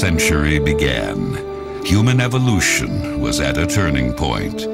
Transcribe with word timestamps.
Century 0.00 0.58
began, 0.58 1.34
human 1.84 2.22
evolution 2.22 3.20
was 3.20 3.38
at 3.38 3.58
a 3.58 3.66
turning 3.66 4.14
point. 4.14 4.66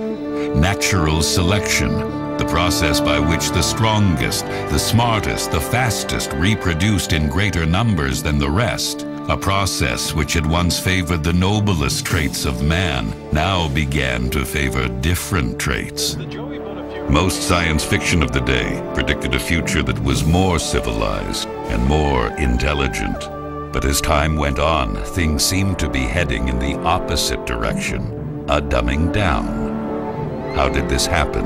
Natural 0.54 1.20
selection, 1.20 1.90
the 2.38 2.46
process 2.48 3.00
by 3.00 3.18
which 3.18 3.48
the 3.48 3.60
strongest, 3.60 4.46
the 4.46 4.78
smartest, 4.78 5.50
the 5.50 5.60
fastest 5.60 6.32
reproduced 6.34 7.12
in 7.12 7.28
greater 7.28 7.66
numbers 7.66 8.22
than 8.22 8.38
the 8.38 8.48
rest, 8.48 9.02
a 9.28 9.36
process 9.36 10.14
which 10.14 10.34
had 10.34 10.46
once 10.46 10.78
favored 10.78 11.24
the 11.24 11.32
noblest 11.32 12.06
traits 12.06 12.44
of 12.44 12.62
man, 12.62 13.12
now 13.32 13.68
began 13.70 14.30
to 14.30 14.44
favor 14.44 14.86
different 15.00 15.58
traits. 15.58 16.14
Most 17.10 17.42
science 17.42 17.84
fiction 17.84 18.22
of 18.22 18.30
the 18.30 18.42
day 18.42 18.80
predicted 18.94 19.34
a 19.34 19.40
future 19.40 19.82
that 19.82 19.98
was 20.04 20.24
more 20.24 20.60
civilized 20.60 21.48
and 21.48 21.84
more 21.84 22.28
intelligent. 22.38 23.35
But 23.76 23.84
as 23.84 24.00
time 24.00 24.36
went 24.36 24.58
on, 24.58 24.96
things 25.04 25.44
seemed 25.44 25.78
to 25.80 25.90
be 25.90 25.98
heading 25.98 26.48
in 26.48 26.58
the 26.58 26.78
opposite 26.78 27.44
direction, 27.44 28.46
a 28.48 28.58
dumbing 28.58 29.12
down. 29.12 30.54
How 30.56 30.70
did 30.70 30.88
this 30.88 31.04
happen? 31.04 31.44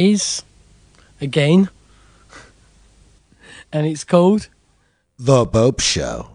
Is. 0.00 0.42
Again. 1.20 1.68
And 3.70 3.86
it's 3.86 4.02
called 4.02 4.48
The 5.18 5.44
Bopst 5.44 5.82
Show. 5.82 6.32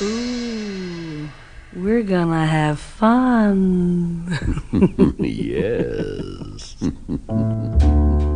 Ooh, 0.00 1.28
we're 1.76 2.02
gonna 2.02 2.46
have 2.46 2.80
fun. 2.80 4.38
yes. 5.18 6.76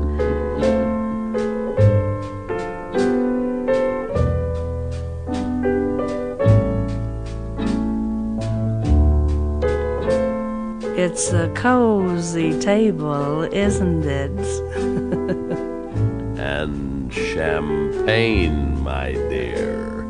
It's 10.99 11.31
a 11.33 11.49
cozy 11.55 12.59
table, 12.59 13.43
isn't 13.43 14.05
it? 14.05 14.33
and 16.41 17.15
champagne, 17.15 18.83
my 18.83 19.13
dear. 19.13 20.05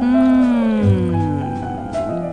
Mmm, 0.00 1.42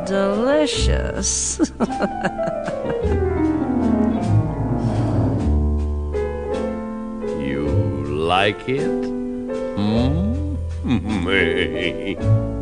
delicious. 0.05 1.59
you 7.41 7.65
like 8.05 8.69
it? 8.69 9.16
Mmm, 9.77 10.57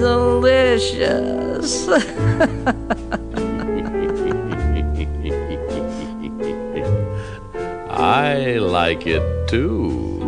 delicious. 0.00 1.88
I 7.90 8.58
like 8.58 9.06
it 9.06 9.48
too. 9.48 10.18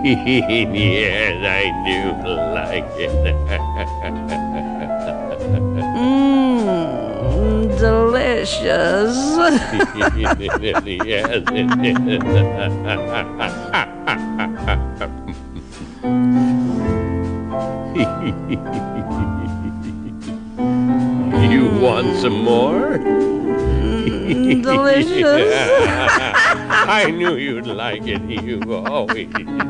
yes, 0.04 1.44
I 1.44 1.64
do 1.84 2.12
like 2.54 2.86
it. 2.96 3.55
Delicious. 7.86 9.14
yes, 11.06 11.42
you 21.46 21.70
want 21.80 22.16
some 22.16 22.42
more? 22.42 22.98
Mm, 22.98 24.62
delicious. 24.64 25.54
I 26.88 27.10
knew 27.12 27.36
you'd 27.36 27.68
like 27.68 28.02
it. 28.06 28.22
You 28.22 28.60
always. 28.74 29.32
delicious. 29.34 29.66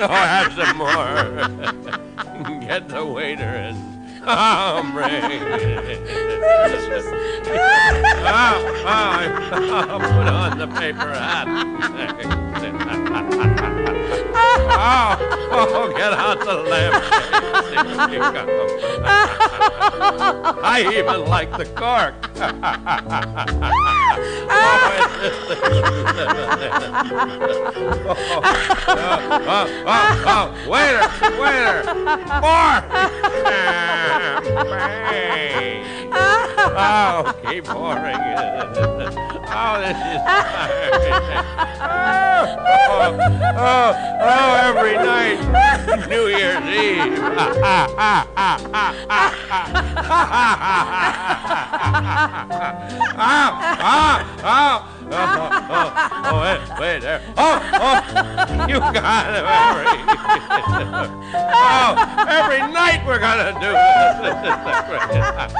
Oh, 0.00 0.08
have 0.08 0.52
some 0.54 0.76
more. 0.76 1.18
Get 2.60 2.88
the 2.88 3.04
waiter 3.04 3.44
and 3.44 3.97
hombre. 4.24 5.08
oh, 8.30 8.78
oh, 9.90 9.98
put 9.98 10.28
on 10.28 10.58
the 10.58 10.66
paper 10.68 11.12
hat. 11.14 11.46
oh, 14.78 15.68
oh, 15.74 15.92
get 15.96 16.12
out 16.12 16.38
the 16.40 16.54
lampshade. 16.54 17.08
I 20.62 20.80
even 20.96 21.24
like 21.26 21.50
the 21.56 21.64
cork. 21.66 22.14
oh, 29.86 30.04
oh, 30.26 30.44
waiter, 30.68 31.08
waiter, 31.40 31.82
more. 32.40 32.78
Oh, 36.80 37.34
keep 37.48 37.64
pouring 37.64 38.14
it. 38.14 39.14
Oh, 39.50 39.80
this 39.80 39.96
is 39.96 40.20
oh, 41.80 42.28
oh, 43.56 43.90
oh, 44.20 44.54
every 44.62 44.94
night, 44.94 45.40
New 46.06 46.26
Year's 46.28 46.64
Eve. 46.68 47.18
oh, 47.18 47.88
oh, 53.58 54.22
oh, 54.44 54.84
oh, 55.10 55.48
oh, 56.24 56.40
wait, 56.42 56.60
wait 56.78 57.00
there. 57.00 57.22
Oh, 57.38 57.58
oh, 57.72 58.02
you 58.68 58.78
got 58.78 59.32
it, 59.32 59.44
every. 59.48 59.88
oh, 61.64 61.96
every 62.28 62.62
night 62.70 63.00
we're 63.06 63.18
gonna 63.18 63.54
do 63.54 63.72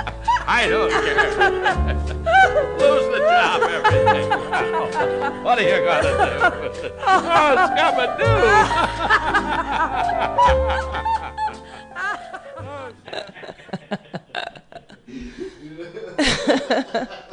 this. 0.05 0.15
I 0.51 0.67
don't 0.67 0.91
care. 0.91 1.05
Lose 2.81 3.07
the 3.13 3.19
job, 3.19 3.61
everything. 3.69 4.29
Well, 4.31 5.45
what 5.45 5.59
are 5.59 5.63
you 5.63 5.85
gonna 5.85 6.03
do? 6.03 6.09
Oh, 7.07 7.55
Scabadoo! 7.69 8.35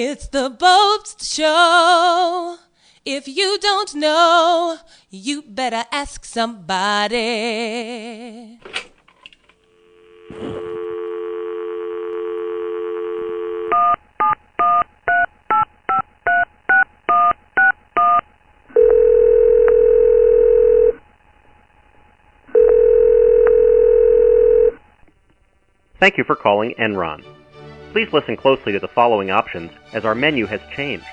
It's 0.00 0.28
the 0.28 0.48
Bopst 0.48 1.24
Show. 1.34 2.58
If 3.04 3.26
you 3.26 3.58
don't 3.58 3.96
know, 3.96 4.78
you 5.10 5.42
better 5.42 5.84
ask 5.90 6.24
somebody. 6.24 7.18
Thank 26.00 26.16
you 26.16 26.22
for 26.22 26.36
calling 26.36 26.74
Enron. 26.78 27.24
Please 27.90 28.12
listen 28.12 28.36
closely 28.36 28.70
to 28.70 28.78
the 28.78 28.86
following 28.86 29.32
options 29.32 29.72
as 29.92 30.04
our 30.04 30.14
menu 30.14 30.46
has 30.46 30.60
changed. 30.76 31.04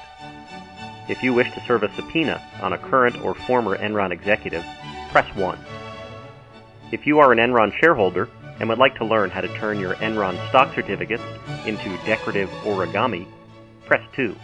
If 1.09 1.23
you 1.23 1.33
wish 1.33 1.51
to 1.53 1.63
serve 1.65 1.81
a 1.81 1.93
subpoena 1.95 2.39
on 2.61 2.71
a 2.71 2.77
current 2.77 3.19
or 3.23 3.33
former 3.33 3.75
Enron 3.75 4.11
executive, 4.11 4.63
press 5.09 5.25
1. 5.35 5.57
If 6.91 7.07
you 7.07 7.17
are 7.17 7.31
an 7.31 7.39
Enron 7.39 7.73
shareholder 7.73 8.29
and 8.59 8.69
would 8.69 8.77
like 8.77 8.95
to 8.97 9.05
learn 9.05 9.31
how 9.31 9.41
to 9.41 9.47
turn 9.57 9.79
your 9.79 9.95
Enron 9.95 10.37
stock 10.49 10.75
certificates 10.75 11.23
into 11.65 11.89
decorative 12.05 12.49
origami, 12.63 13.25
press 13.87 14.07
2. 14.15 14.35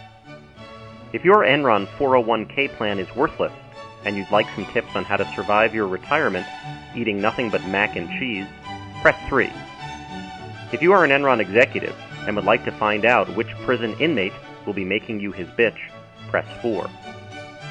If 1.12 1.24
your 1.24 1.44
Enron 1.44 1.86
401k 1.98 2.76
plan 2.76 2.98
is 2.98 3.14
worthless 3.14 3.52
and 4.04 4.16
you'd 4.16 4.32
like 4.32 4.46
some 4.56 4.66
tips 4.66 4.96
on 4.96 5.04
how 5.04 5.18
to 5.18 5.34
survive 5.36 5.72
your 5.72 5.86
retirement 5.86 6.48
eating 6.96 7.20
nothing 7.20 7.48
but 7.48 7.64
mac 7.68 7.94
and 7.94 8.08
cheese, 8.18 8.46
press 9.02 9.16
3. 9.28 9.48
If 10.72 10.80
you 10.80 10.94
are 10.94 11.04
an 11.04 11.10
Enron 11.10 11.38
executive 11.38 11.94
and 12.26 12.34
would 12.34 12.46
like 12.46 12.64
to 12.64 12.72
find 12.72 13.04
out 13.04 13.36
which 13.36 13.54
prison 13.66 13.94
inmate 14.00 14.32
will 14.64 14.72
be 14.72 14.86
making 14.86 15.20
you 15.20 15.30
his 15.30 15.46
bitch, 15.48 15.78
press 16.30 16.46
4. 16.62 16.88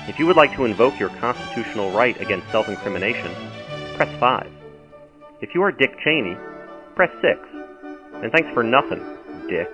If 0.08 0.20
you 0.20 0.28
would 0.28 0.36
like 0.36 0.56
to 0.56 0.66
invoke 0.66 1.00
your 1.00 1.10
constitutional 1.10 1.92
right 1.92 2.20
against 2.22 2.52
self 2.52 2.70
incrimination, 2.70 3.34
press 3.96 4.20
5. 4.20 4.52
If 5.42 5.56
you 5.56 5.64
are 5.64 5.72
Dick 5.72 5.98
Cheney, 6.04 6.38
press 6.94 7.10
6. 7.24 7.40
And 8.22 8.32
thanks 8.32 8.54
for 8.54 8.62
nothing, 8.62 9.04
Dick. 9.50 9.70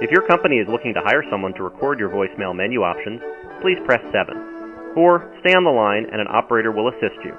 If 0.00 0.10
your 0.10 0.26
company 0.26 0.56
is 0.56 0.68
looking 0.68 0.94
to 0.94 1.02
hire 1.02 1.24
someone 1.28 1.52
to 1.54 1.62
record 1.62 1.98
your 1.98 2.08
voicemail 2.08 2.56
menu 2.56 2.84
options, 2.84 3.20
please 3.60 3.76
press 3.84 4.00
7. 4.12 4.94
Or 4.96 5.30
stay 5.40 5.52
on 5.52 5.64
the 5.64 5.70
line 5.70 6.06
and 6.10 6.22
an 6.22 6.28
operator 6.28 6.72
will 6.72 6.88
assist 6.88 7.20
you. 7.22 7.34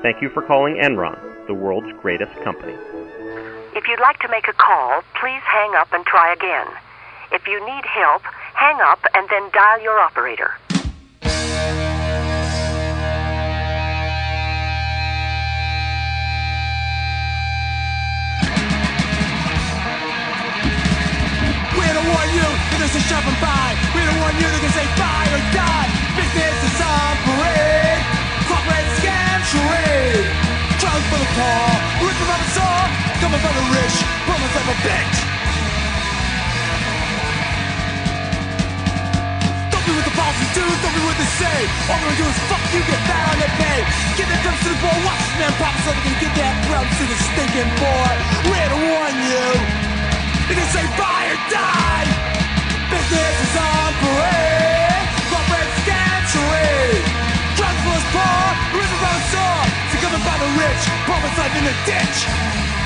Thank 0.00 0.22
you 0.22 0.30
for 0.30 0.40
calling 0.40 0.76
Enron, 0.76 1.46
the 1.48 1.54
world's 1.54 1.92
greatest 2.00 2.32
company. 2.42 2.74
If 3.76 3.86
you'd 3.88 4.00
like 4.00 4.18
to 4.20 4.28
make 4.28 4.48
a 4.48 4.54
call, 4.54 5.02
please 5.20 5.44
hang 5.44 5.74
up 5.76 5.92
and 5.92 6.00
try 6.06 6.32
again. 6.32 6.66
If 7.30 7.46
you 7.46 7.60
need 7.60 7.84
help, 7.84 8.22
hang 8.56 8.80
up 8.80 9.04
and 9.12 9.28
then 9.28 9.50
dial 9.52 9.82
your 9.82 10.00
operator. 10.00 10.56
We 21.76 21.84
don't 21.92 22.08
want 22.08 22.32
you 22.32 22.48
to 22.48 22.76
just 22.80 22.96
shove 23.12 23.28
and 23.28 23.40
buy. 23.44 23.76
We 23.92 24.00
don't 24.08 24.20
want 24.24 24.40
you 24.40 24.48
to 24.56 24.70
say 24.72 24.88
buy 24.96 25.28
or 25.36 25.42
die. 25.52 25.88
Business 26.16 26.64
is 26.64 26.80
on. 26.80 27.12
Corporate 28.48 28.88
scam 28.96 29.38
charade. 29.44 30.24
Drugs 30.80 31.04
for 31.12 31.18
the 31.20 31.28
poor. 31.36 31.85
Rich 33.26 33.42
from 33.42 33.42
the 33.42 33.58
the 33.58 33.66
rich. 33.74 33.96
Woman's 34.30 34.54
like 34.54 34.70
a 34.70 34.78
bitch. 34.86 35.18
Don't 39.66 39.82
be 39.82 39.92
with 39.98 40.06
the 40.06 40.14
bosses 40.14 40.50
do. 40.54 40.62
Don't 40.62 40.94
be 40.94 41.02
what 41.02 41.18
they 41.18 41.26
say. 41.34 41.58
All 41.90 41.98
we're 41.98 42.06
gonna 42.06 42.22
do 42.22 42.26
is 42.30 42.38
fuck 42.46 42.62
you. 42.70 42.86
Get 42.86 43.02
fat 43.10 43.26
on 43.26 43.38
their 43.42 43.50
pay. 43.58 43.82
Get 44.14 44.30
that 44.30 44.40
comes 44.46 44.62
to 44.62 44.70
the 44.70 44.78
boy. 44.78 44.94
Watch 45.02 45.18
this 45.26 45.36
man 45.42 45.52
pop 45.58 45.74
so 45.82 45.90
they 45.90 46.06
can 46.06 46.18
get 46.22 46.32
that 46.38 46.54
grub 46.70 46.86
to 46.86 47.02
the 47.02 47.18
stinking 47.18 47.70
boy. 47.82 48.12
We 48.46 48.62
don't 48.62 48.86
want 48.94 49.18
you. 49.18 49.46
They 50.46 50.54
can 50.62 50.70
say 50.70 50.86
buy 50.94 51.26
or 51.26 51.40
die. 51.50 52.06
Business 52.94 53.34
is 53.42 53.54
on 53.58 53.90
parade. 54.06 55.02
Corporate 55.34 55.72
charade. 56.30 57.02
Drugs 57.58 57.80
for 57.82 57.90
us 57.90 58.06
poor. 58.14 58.46
River 58.70 58.98
on 59.02 59.20
sore. 59.34 59.66
So 59.90 59.94
coming 59.98 60.22
by 60.22 60.36
the 60.38 60.50
rich. 60.62 60.82
Promise 61.10 61.34
life 61.34 61.54
in 61.58 61.64
the 61.66 61.76
ditch. 61.90 62.85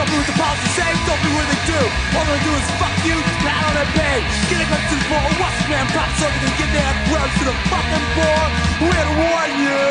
Don't 0.00 0.08
be 0.08 0.16
what 0.16 0.32
the 0.32 0.40
policy 0.40 0.80
say, 0.80 0.96
don't 1.04 1.20
be 1.20 1.28
what 1.36 1.44
they 1.44 1.60
do. 1.68 1.76
All 2.16 2.24
they 2.24 2.40
do 2.40 2.52
is 2.56 2.64
fuck 2.80 2.96
you, 3.04 3.20
pat 3.44 3.60
on 3.68 3.74
their 3.76 3.84
pay. 3.92 4.24
Get 4.48 4.64
a 4.64 4.66
gun 4.72 4.80
to 4.80 4.94
the 4.96 5.04
floor, 5.12 5.20
watch 5.36 5.52
the 5.60 5.68
man 5.68 5.84
pop 5.92 6.08
so 6.16 6.24
they 6.40 6.48
get 6.56 6.72
their 6.72 6.88
grubs 7.12 7.36
to 7.36 7.44
the 7.44 7.56
fucking 7.68 8.06
board. 8.16 8.50
We're 8.80 8.96
to 8.96 9.16
warn 9.20 9.52
you. 9.60 9.84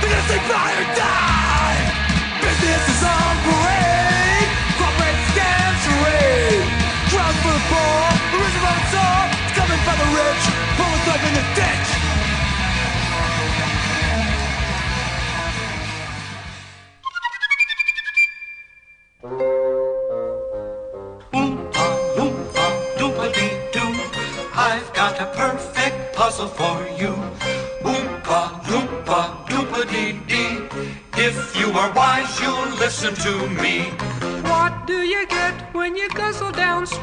They're 0.00 0.16
gonna 0.16 0.32
say 0.32 0.40
or 0.40 0.88
die. 0.96 1.76
Business 2.40 2.88
is 2.88 3.04
on 3.04 3.55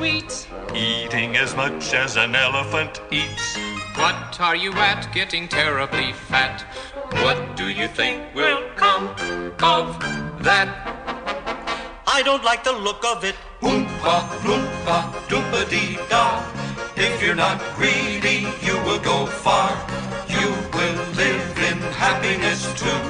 sweet. 0.04 0.50
Eating 0.76 1.38
as 1.38 1.56
much 1.56 1.94
as 1.94 2.18
an 2.18 2.36
elephant 2.36 3.00
eats. 3.10 3.58
What 3.96 4.38
are 4.42 4.56
you 4.56 4.74
at? 4.74 5.14
Getting 5.14 5.48
terribly 5.48 6.12
fat. 6.12 6.66
What 7.24 7.56
do 7.56 7.70
you 7.70 7.88
think 7.88 8.22
will 8.36 8.64
come 8.76 9.08
of 9.64 9.86
that? 10.44 10.70
I 12.06 12.22
don't 12.22 12.44
like 12.44 12.66
the 12.66 12.74
look 12.74 13.02
of 13.06 13.24
it. 13.24 13.36
Oompa, 13.62 14.16
loompa, 14.48 14.98
doompa 15.30 15.70
dee 15.70 15.98
da. 16.10 16.26
If 16.98 17.24
you're 17.24 17.42
not 17.48 17.60
greedy, 17.78 18.40
you 18.68 18.76
will 18.86 19.00
go 19.00 19.26
far. 19.26 19.70
You 20.28 20.50
will 20.76 21.00
live 21.24 21.58
in 21.72 21.80
happiness 22.04 22.62
too. 22.82 23.02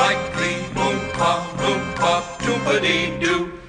Like 0.00 0.22
the 0.40 0.52
Oompa, 0.80 1.32
loompa, 1.62 2.12
doompa 2.44 2.80
dee 2.80 3.18
doo. 3.20 3.61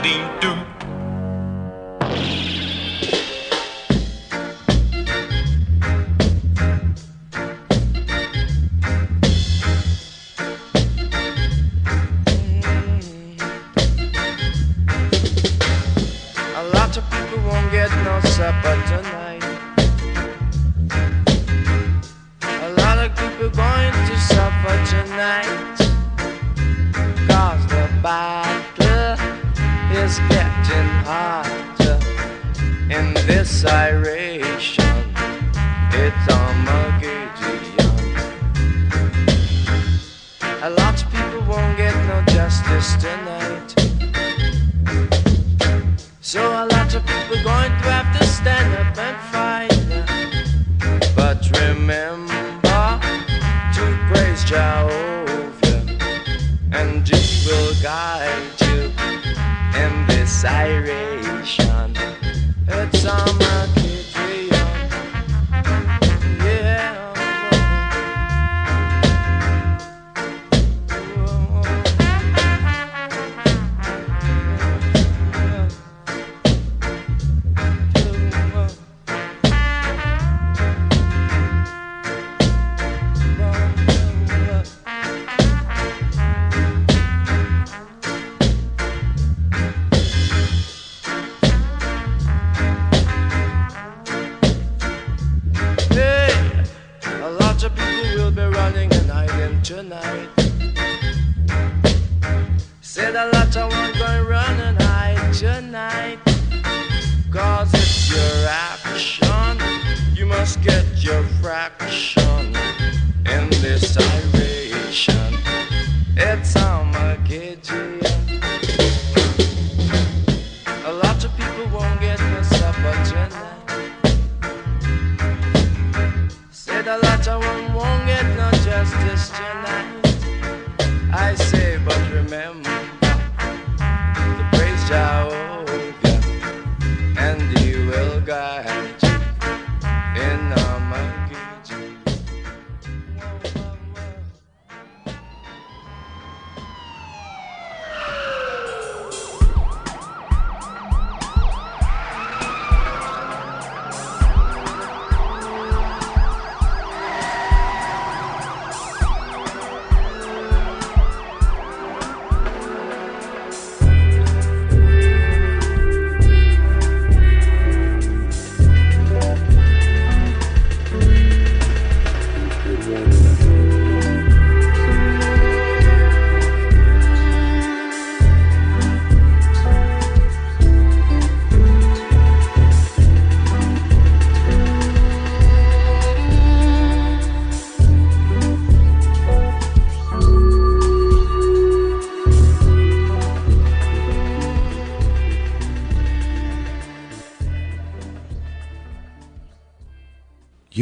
buddy 0.00 0.40
do 0.40 0.50
Tonight, 18.40 19.44
a 22.42 22.70
lot 22.78 22.98
of 22.98 23.14
people 23.16 23.50
going 23.50 23.92
to 23.92 24.18
suffer 24.18 24.74
tonight. 24.90 25.79
is 30.10 30.18
getting 30.28 30.88
hotter 31.06 31.98
in 32.90 33.14
this 33.28 33.64
iration. 33.64 34.84
It's 35.92 36.34
Armageddon. 36.34 37.60
A 40.62 40.70
lot 40.70 41.00
of 41.00 41.08
people 41.12 41.42
won't 41.46 41.76
get 41.76 41.94
no 42.08 42.24
justice 42.26 42.96
tonight. 42.96 45.19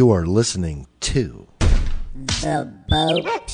You 0.08 0.14
are 0.14 0.24
listening 0.24 0.86
to 1.00 1.46
The 2.14 2.72
Boat 2.88 3.47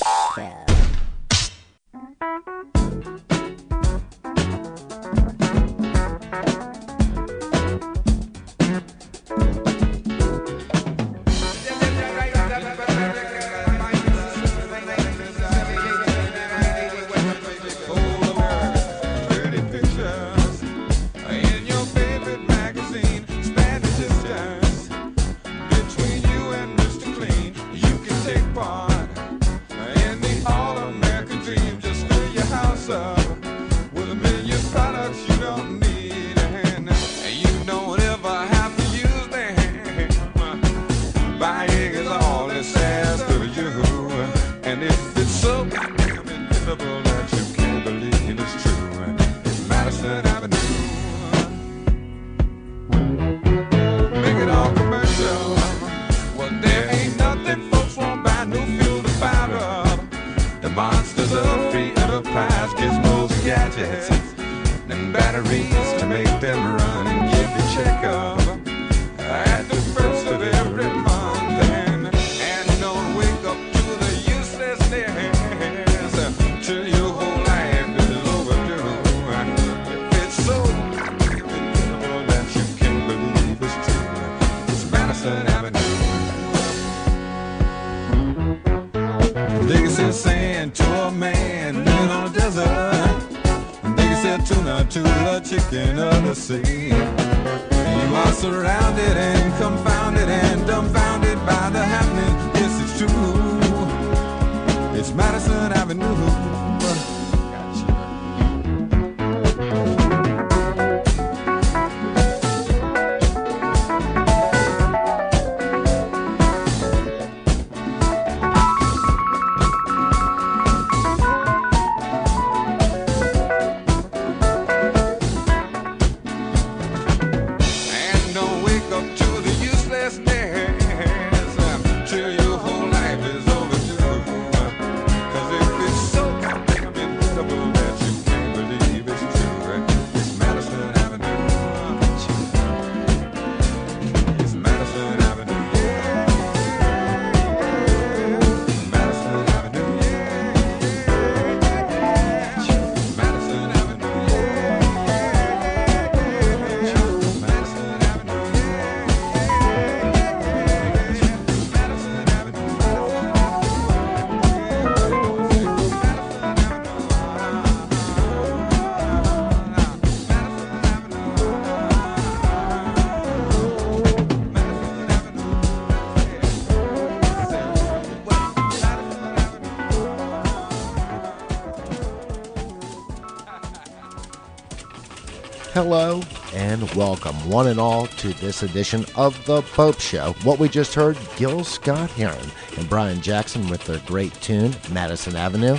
Hello 185.84 186.22
and 186.54 186.90
welcome, 186.94 187.36
one 187.46 187.66
and 187.66 187.78
all, 187.78 188.06
to 188.06 188.32
this 188.32 188.62
edition 188.62 189.04
of 189.16 189.44
The 189.44 189.60
Bopst 189.60 190.00
Show. 190.00 190.34
What 190.42 190.58
we 190.58 190.66
just 190.66 190.94
heard, 190.94 191.18
Gil 191.36 191.62
Scott 191.62 192.08
Heron 192.12 192.50
and 192.78 192.88
Brian 192.88 193.20
Jackson 193.20 193.68
with 193.68 193.84
their 193.84 193.98
great 194.06 194.32
tune, 194.40 194.74
Madison 194.90 195.36
Avenue. 195.36 195.76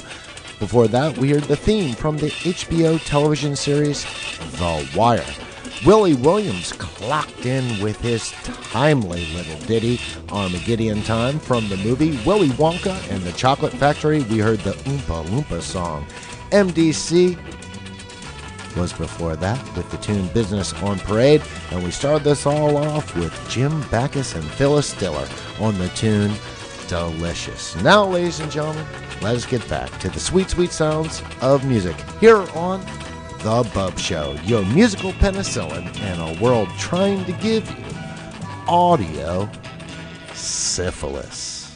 Before 0.59 0.87
that, 0.89 1.17
we 1.17 1.31
heard 1.31 1.45
the 1.45 1.55
theme 1.55 1.95
from 1.95 2.17
the 2.17 2.29
HBO 2.29 3.03
television 3.03 3.55
series 3.55 4.03
The 4.59 4.87
Wire. 4.95 5.25
Willie 5.87 6.13
Williams 6.13 6.71
clocked 6.73 7.47
in 7.47 7.81
with 7.81 7.99
his 7.99 8.29
timely 8.43 9.25
little 9.33 9.59
ditty, 9.61 9.99
Armageddon 10.29 11.01
Time, 11.01 11.39
from 11.39 11.67
the 11.67 11.77
movie 11.77 12.19
Willy 12.27 12.49
Wonka 12.49 12.95
and 13.11 13.23
the 13.23 13.33
Chocolate 13.33 13.73
Factory. 13.73 14.21
We 14.25 14.37
heard 14.37 14.59
the 14.59 14.73
Oompa 14.73 15.25
Loompa 15.25 15.63
song. 15.63 16.05
MDC 16.51 17.39
was 18.75 18.93
before 18.93 19.35
that 19.35 19.61
with 19.75 19.89
the 19.91 19.97
tune 19.97 20.27
Business 20.27 20.73
on 20.83 20.99
Parade, 20.99 21.41
and 21.71 21.83
we 21.83 21.91
started 21.91 22.23
this 22.23 22.45
all 22.45 22.77
off 22.77 23.15
with 23.15 23.33
Jim 23.49 23.81
Backus 23.89 24.35
and 24.35 24.43
Phyllis 24.43 24.93
Diller 24.93 25.27
on 25.59 25.77
the 25.77 25.89
tune 25.89 26.33
Delicious. 26.87 27.75
Now, 27.77 28.05
ladies 28.05 28.39
and 28.39 28.51
gentlemen, 28.51 28.85
let 29.21 29.35
us 29.35 29.45
get 29.45 29.67
back 29.67 29.89
to 29.99 30.09
the 30.09 30.19
sweet, 30.19 30.51
sweet 30.51 30.71
sounds 30.71 31.23
of 31.41 31.65
music 31.65 31.95
here 32.19 32.41
on 32.55 32.81
The 33.39 33.63
Bopst 33.73 33.97
Show, 33.97 34.37
your 34.43 34.63
musical 34.65 35.11
penicillin 35.13 35.87
in 36.01 36.19
a 36.19 36.39
world 36.41 36.69
trying 36.77 37.25
to 37.25 37.31
give 37.33 37.67
you 37.67 37.85
audio 38.67 39.49
syphilis. 40.33 41.75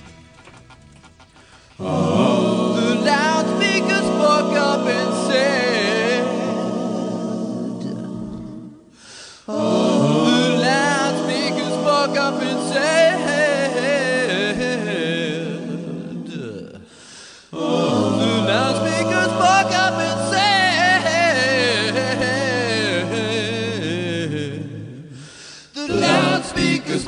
The 1.79 2.48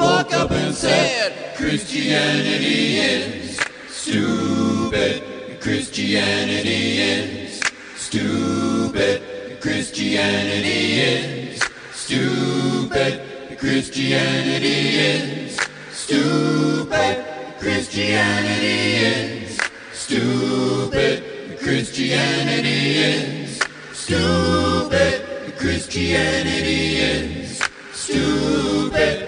spoke 0.02 0.34
up 0.34 0.52
and 0.52 0.74
said, 0.74 1.56
Christianity 1.56 2.98
is 2.98 3.60
stupid. 3.88 5.62
Christianity 5.62 6.98
is 6.98 7.62
stupid. 7.96 9.62
Christianity 9.62 11.02
is 11.02 11.62
stupid. 11.92 13.60
Christianity 13.60 14.98
is 14.98 15.60
stupid. 15.92 17.24
Christianity 17.60 19.06
is 19.06 19.60
stupid. 19.94 21.60
Christianity 21.60 22.98
is 22.98 23.60
stupid. 23.94 25.56
Christianity 25.58 26.96
is 26.96 27.62
stupid. 27.94 29.21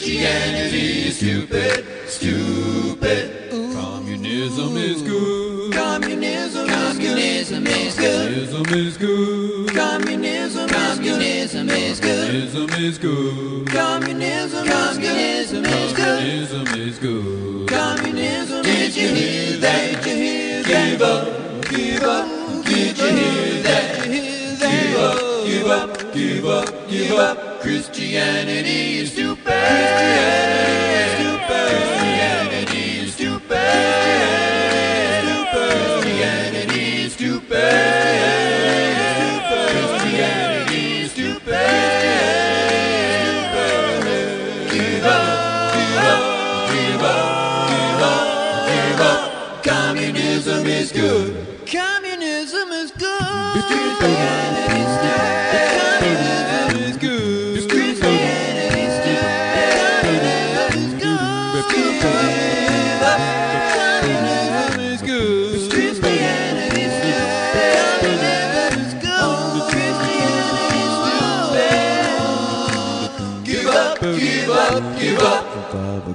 Christianity 0.00 1.08
is 1.08 1.18
stupid. 1.18 1.84
Stupid. 2.08 3.50
Communism 3.50 4.74
is 4.78 5.02
good. 5.02 5.74
Communism, 5.74 6.66
communism 6.66 7.66
is 7.66 7.96
good. 7.96 8.32
Communism 8.32 8.78
is 8.78 8.96
good. 8.96 9.74
Communism, 9.74 10.68
communism 10.70 11.68
is 11.68 12.00
good. 12.00 12.28
Communism 12.30 12.70
is 12.82 12.98
good. 12.98 13.66
Communism, 13.66 14.66
communism 14.66 15.64
is 15.66 15.92
good. 15.92 15.96
Communism 15.96 16.66
is 16.80 16.98
good. 16.98 17.68
Communism, 17.68 18.62
did 18.62 18.96
you 18.96 19.08
hear 19.08 19.58
that? 19.58 20.02
Did 20.02 20.06
you 20.06 20.14
hear 20.16 20.62
that? 20.62 20.92
Give 20.96 21.02
up, 21.02 21.68
give 21.68 22.02
up. 22.04 22.64
Did 22.64 22.98
you 22.98 23.06
hear 23.06 23.62
that? 23.64 24.04
Give 24.08 24.96
up, 24.96 25.46
give 25.46 25.66
up, 25.66 25.99
give 26.20 26.44
up, 26.44 26.88
give 26.88 27.12
up. 27.12 27.60
Christianity 27.62 28.98
is 28.98 29.12
stupid. 29.12 29.44
Christianity 31.86 32.98
is 33.00 33.14
stupid. 33.14 33.48
Christianity 36.02 36.84
is 37.04 37.12
stupid. 37.14 37.48
Christianity 39.72 41.00
is 41.00 41.12
stupid. 41.12 41.54
Give 44.70 45.04
up, 45.06 45.72
give 45.72 46.02
up, 46.04 46.20
give 46.70 47.02
up, 47.02 47.68
give 47.70 48.02
up, 48.02 48.24
give 48.68 49.00
up. 49.00 49.64
Communism 49.64 50.66
is 50.66 50.92
good. 50.92 51.46
Communism 51.66 52.68
is 52.72 52.90
good. 52.90 53.52
Christianity 53.52 53.88
is 53.90 53.98
good. 54.00 54.59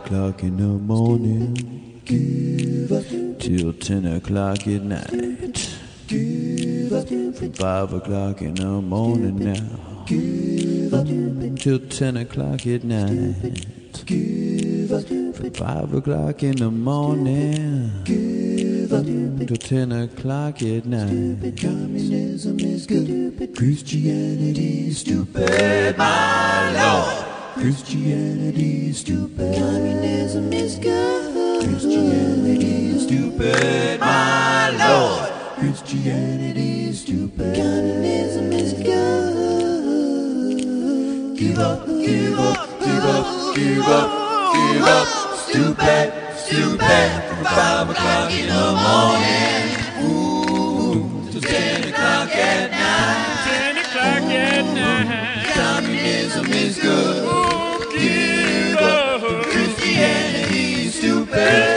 O'clock 0.06 0.44
in 0.44 0.58
the 0.58 0.64
morning. 0.64 1.56
Till 3.40 3.74
ten 3.74 4.06
o'clock 4.06 4.68
at 4.68 4.84
night. 4.84 5.58
From 6.08 7.52
five 7.54 7.92
o'clock 7.92 8.42
in 8.44 8.54
the 8.54 8.82
morning 8.82 9.38
now. 9.40 10.06
Till 11.56 11.80
ten 11.90 12.18
o'clock 12.18 12.68
at 12.68 12.84
night. 12.84 13.36
From 14.06 15.52
five 15.54 15.92
o'clock 15.92 16.44
in 16.44 16.56
the 16.58 16.70
morning. 16.70 18.04
Till 18.06 19.58
ten 19.58 19.92
o'clock 19.92 20.62
at 20.62 20.86
night. 20.86 21.58
Communism 21.60 22.60
is 22.60 22.86
good. 22.86 23.56
Christianity 23.56 24.90
is 24.90 25.00
stupid, 25.00 25.98
my 25.98 26.72
lord. 26.74 27.25
Christianity 27.56 28.90
is 28.90 29.00
stupid. 29.00 29.56
Communism 29.56 30.52
is 30.52 30.78
good. 30.78 31.64
Christianity 31.64 32.90
is 32.90 33.04
stupid, 33.04 34.00
my 34.02 34.72
lord. 34.72 35.32
Christianity 35.58 36.90
is 36.90 37.02
stupid. 37.02 37.56
Communism 37.56 38.52
is 38.52 38.74
good. 38.74 39.36
Give 41.38 41.58
up, 41.58 41.88
give 41.88 42.38
up, 42.38 42.80
give 42.82 43.06
up, 43.06 43.56
give 43.56 43.88
up, 43.88 44.54
give 44.54 44.84
up. 44.84 45.08
Stupid, 45.38 46.14
stupid. 46.36 47.24
From 47.30 47.46
five 47.46 47.90
o'clock 47.90 48.32
in 48.32 48.48
the 48.50 48.72
morning. 48.84 49.65
Stupid. 61.46 61.75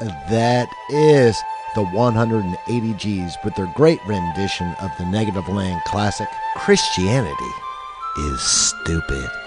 That 0.00 0.68
is 0.88 1.36
the 1.74 1.84
180 1.84 2.94
G's 2.94 3.36
with 3.44 3.54
their 3.54 3.70
great 3.74 4.00
rendition 4.06 4.74
of 4.80 4.90
the 4.96 5.04
Negativland 5.04 5.84
classic, 5.84 6.28
Christianity 6.56 7.52
is 8.18 8.40
Stupid. 8.40 9.39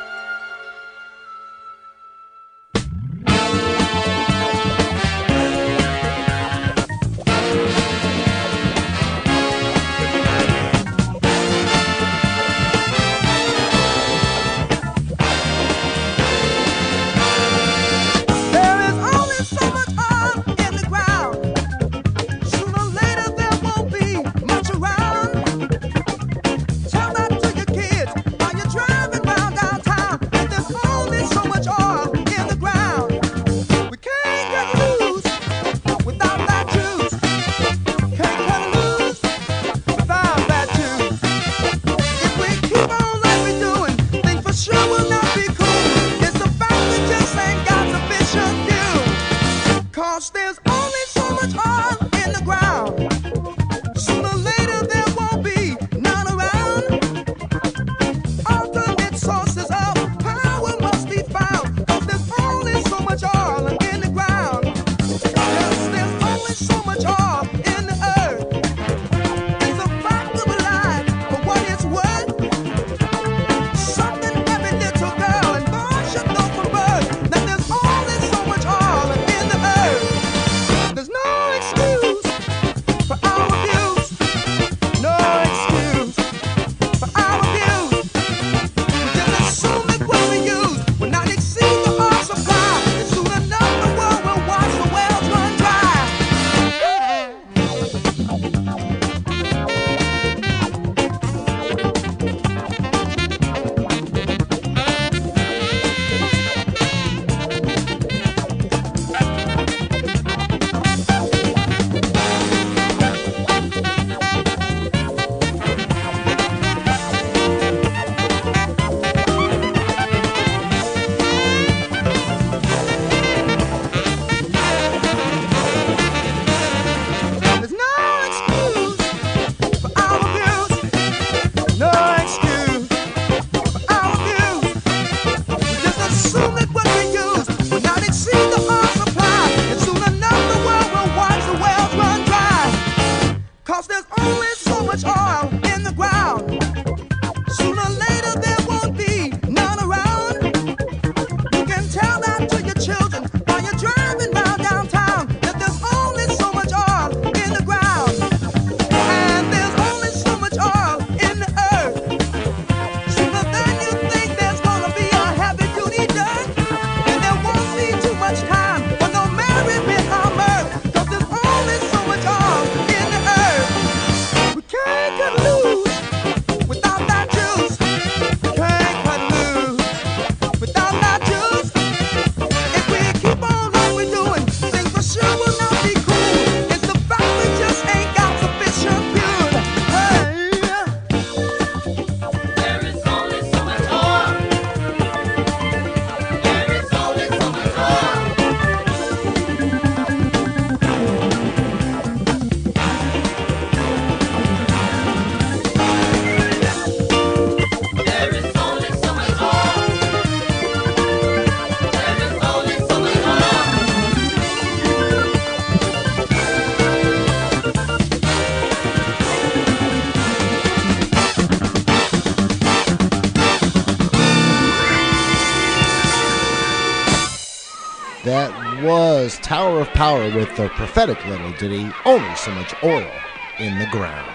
Was 228.25 229.37
Tower 229.39 229.81
of 229.81 229.93
Power 229.93 230.29
with 230.29 230.55
the 230.55 230.69
prophetic 230.69 231.25
little 231.25 231.51
ditty, 231.51 231.91
Only 232.05 232.35
So 232.35 232.51
Much 232.51 232.73
Oil 232.83 233.11
in 233.59 233.77
the 233.79 233.87
Ground. 233.87 234.29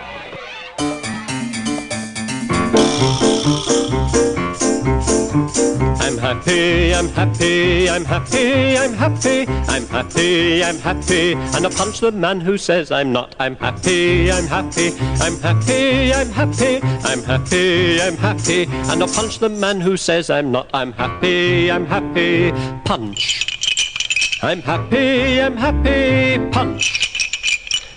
I'm 6.01 6.19
happy, 6.19 6.95
I'm 6.95 7.09
happy, 7.09 7.89
I'm 7.89 8.05
happy, 8.05 8.77
I'm 8.77 8.93
happy, 8.93 9.47
I'm 9.47 9.87
happy, 9.87 10.63
I'm 10.63 10.79
happy, 10.79 11.33
and 11.33 11.67
I 11.67 11.71
punch 11.71 12.01
the 12.01 12.13
man 12.13 12.41
who 12.41 12.59
says 12.59 12.91
I'm 12.91 13.13
not. 13.13 13.37
I'm 13.41 13.57
happy, 13.57 14.31
I'm 14.31 14.47
happy, 14.47 14.93
I'm 15.21 15.39
happy, 15.41 16.13
I'm 16.13 16.29
happy, 16.31 16.83
I'm 16.83 17.23
happy, 17.23 18.01
I'm 18.01 18.17
happy, 18.17 18.67
and 18.67 19.03
I 19.03 19.07
punch 19.07 19.39
the 19.39 19.49
man 19.49 19.81
who 19.81 19.97
says 19.97 20.29
I'm 20.29 20.53
not. 20.53 20.69
I'm 20.75 20.93
happy, 20.93 21.71
I'm 21.71 21.87
happy, 21.87 22.53
punch. 22.85 23.58
I'm 24.41 24.63
happy, 24.63 25.41
I'm 25.41 25.57
happy, 25.57 26.39
punch. 26.53 27.11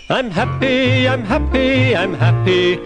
I'm 0.10 0.32
happy, 0.32 1.08
I'm 1.08 1.24
happy, 1.24 1.96
I'm 1.96 2.16
happy. 2.16 2.80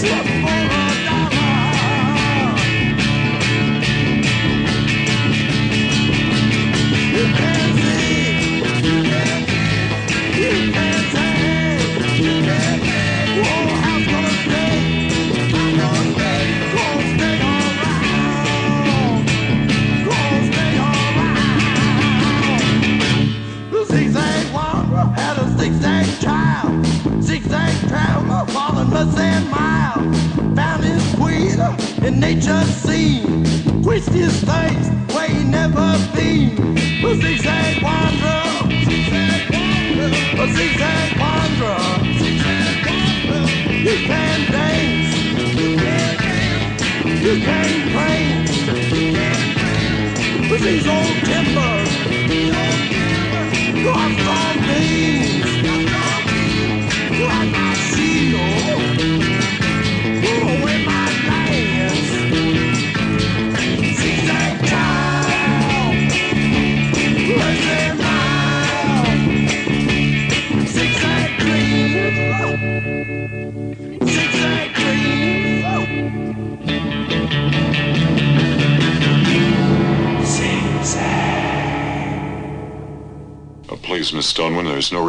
Zigzag 0.00 0.79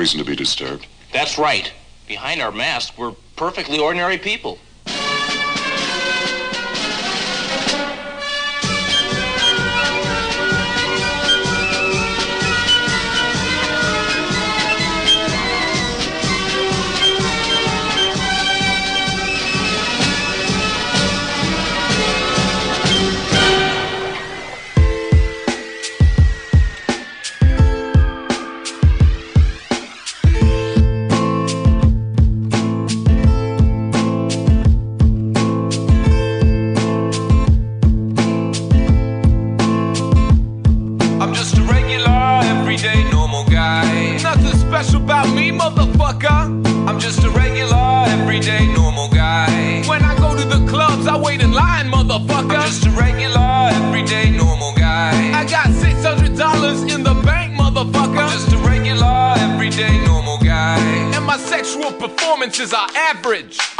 reason 0.01 0.17
to 0.17 0.25
be 0.25 0.35
disturbed. 0.35 0.87
That's 1.13 1.37
right. 1.37 1.71
Behind 2.07 2.41
our 2.41 2.51
masks, 2.51 2.97
we're 2.97 3.13
perfectly 3.35 3.77
ordinary 3.77 4.17
people. 4.17 4.57